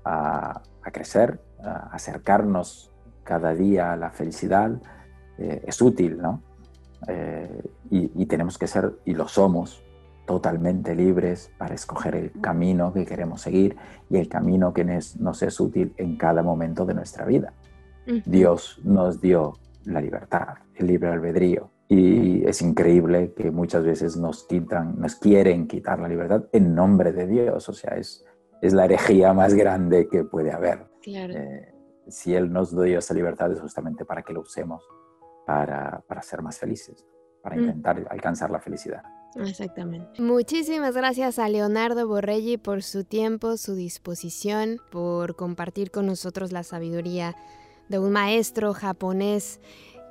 [0.03, 0.62] a,
[0.93, 2.93] crecer, a acercarnos
[3.24, 4.80] cada día a la felicidad,
[5.39, 6.43] eh, es útil, ¿no?
[7.08, 9.84] Eh, y tenemos que ser, y lo somos,
[10.26, 13.76] totalmente libres para escoger el camino que queremos seguir
[14.09, 17.53] y el camino que nos es útil en cada momento de nuestra vida.
[18.26, 19.53] Dios nos dio
[19.86, 21.71] la libertad, el libre albedrío.
[21.88, 27.11] Y es increíble que muchas veces nos quitan, nos quieren quitar la libertad en nombre
[27.11, 27.69] de Dios.
[27.69, 28.26] O sea, es,
[28.61, 30.88] es la herejía más grande que puede haber.
[31.05, 31.73] Eh,
[32.07, 34.84] si Él nos dio esa libertad es justamente para que lo usemos
[35.45, 37.05] para, para ser más felices,
[37.41, 37.59] para mm.
[37.59, 39.03] intentar alcanzar la felicidad.
[39.36, 40.21] Exactamente.
[40.21, 46.63] Muchísimas gracias a Leonardo Borrelli por su tiempo, su disposición, por compartir con nosotros la
[46.63, 47.36] sabiduría
[47.89, 49.59] de un maestro japonés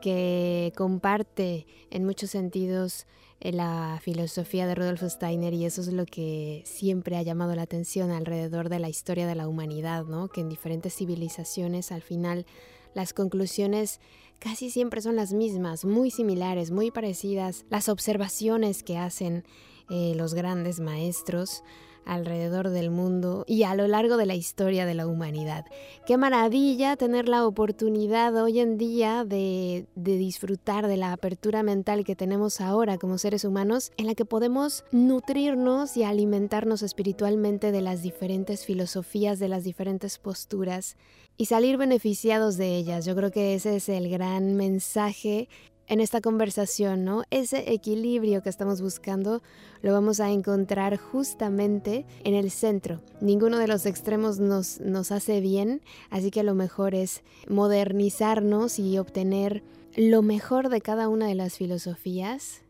[0.03, 3.07] que comparte en muchos sentidos
[3.41, 7.63] eh, la filosofía de Rudolf Steiner y eso es lo que siempre ha llamado la
[7.63, 10.29] atención alrededor de la historia de la humanidad, ¿no?
[10.29, 12.47] Que en diferentes civilizaciones al final
[12.95, 14.01] las conclusiones
[14.39, 17.65] casi siempre son las mismas, muy similares, muy parecidas.
[17.71, 19.45] Las observaciones que hacen
[19.91, 21.63] eh, los grandes maestros
[22.05, 25.65] alrededor del mundo y a lo largo de la historia de la humanidad.
[26.07, 32.05] Qué maravilla tener la oportunidad hoy en día de, de, disfrutar de la apertura mental
[32.05, 37.81] que tenemos ahora como seres humanos, en la que podemos nutrirnos y alimentarnos espiritualmente de
[37.81, 40.97] las diferentes filosofías, de las diferentes posturas
[41.37, 43.05] y salir beneficiados de ellas.
[43.05, 45.49] Yo creo que ese es el gran mensaje
[45.87, 47.25] en esta conversación, ¿no?
[47.31, 49.43] Ese equilibrio que estamos buscando
[49.83, 53.03] lo vamos a encontrar justamente en el centro.
[53.21, 58.99] Ninguno de los extremos nos, nos hace bien, así que lo mejor es modernizarnos y
[58.99, 59.63] obtener
[59.97, 62.63] lo mejor de cada una de las filosofías.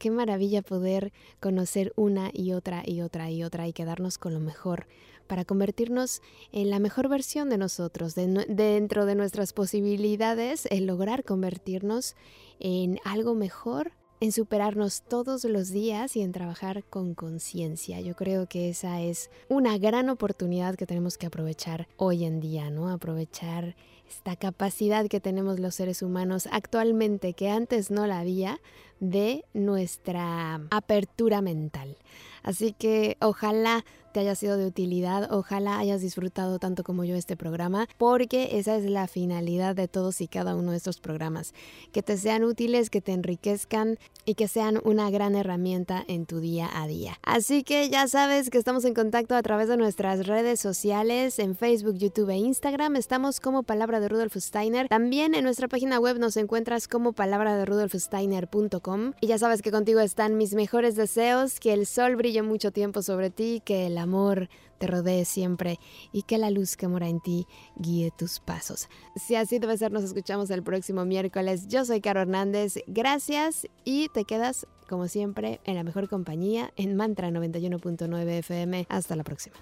[0.00, 4.40] Qué maravilla poder conocer una y otra y otra y otra y quedarnos con lo
[4.40, 4.86] mejor
[5.26, 6.22] para convertirnos
[6.52, 12.16] en la mejor versión de nosotros, dentro de nuestras posibilidades, el lograr convertirnos
[12.60, 18.00] en algo mejor en superarnos todos los días y en trabajar con conciencia.
[18.00, 22.70] Yo creo que esa es una gran oportunidad que tenemos que aprovechar hoy en día,
[22.70, 22.88] ¿no?
[22.88, 23.76] Aprovechar
[24.10, 28.60] esta capacidad que tenemos los seres humanos actualmente que antes no la había
[28.98, 31.96] de nuestra apertura mental.
[32.42, 37.36] Así que ojalá te haya sido de utilidad, ojalá hayas disfrutado tanto como yo este
[37.36, 41.54] programa, porque esa es la finalidad de todos y cada uno de estos programas,
[41.92, 46.40] que te sean útiles, que te enriquezcan y que sean una gran herramienta en tu
[46.40, 47.18] día a día.
[47.22, 51.56] Así que ya sabes que estamos en contacto a través de nuestras redes sociales, en
[51.56, 54.88] Facebook, YouTube e Instagram, estamos como Palabra de Rudolf Steiner.
[54.88, 59.70] También en nuestra página web nos encuentras como palabra de rudolfsteiner.com y ya sabes que
[59.70, 63.98] contigo están mis mejores deseos, que el sol brille mucho tiempo sobre ti, que el
[64.00, 64.48] amor
[64.78, 65.78] te rodee siempre
[66.10, 67.46] y que la luz que mora en ti
[67.76, 68.88] guíe tus pasos.
[69.14, 71.68] Si así debe ser, nos escuchamos el próximo miércoles.
[71.68, 76.96] Yo soy Caro Hernández, gracias y te quedas como siempre en la mejor compañía en
[76.96, 78.86] Mantra 91.9 FM.
[78.88, 79.56] Hasta la próxima.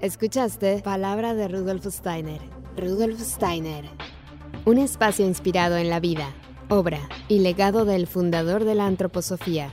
[0.00, 2.40] Escuchaste Palabra de Rudolf Steiner.
[2.76, 3.84] Rudolf Steiner.
[4.64, 6.34] Un espacio inspirado en la vida,
[6.68, 9.72] obra y legado del fundador de la antroposofía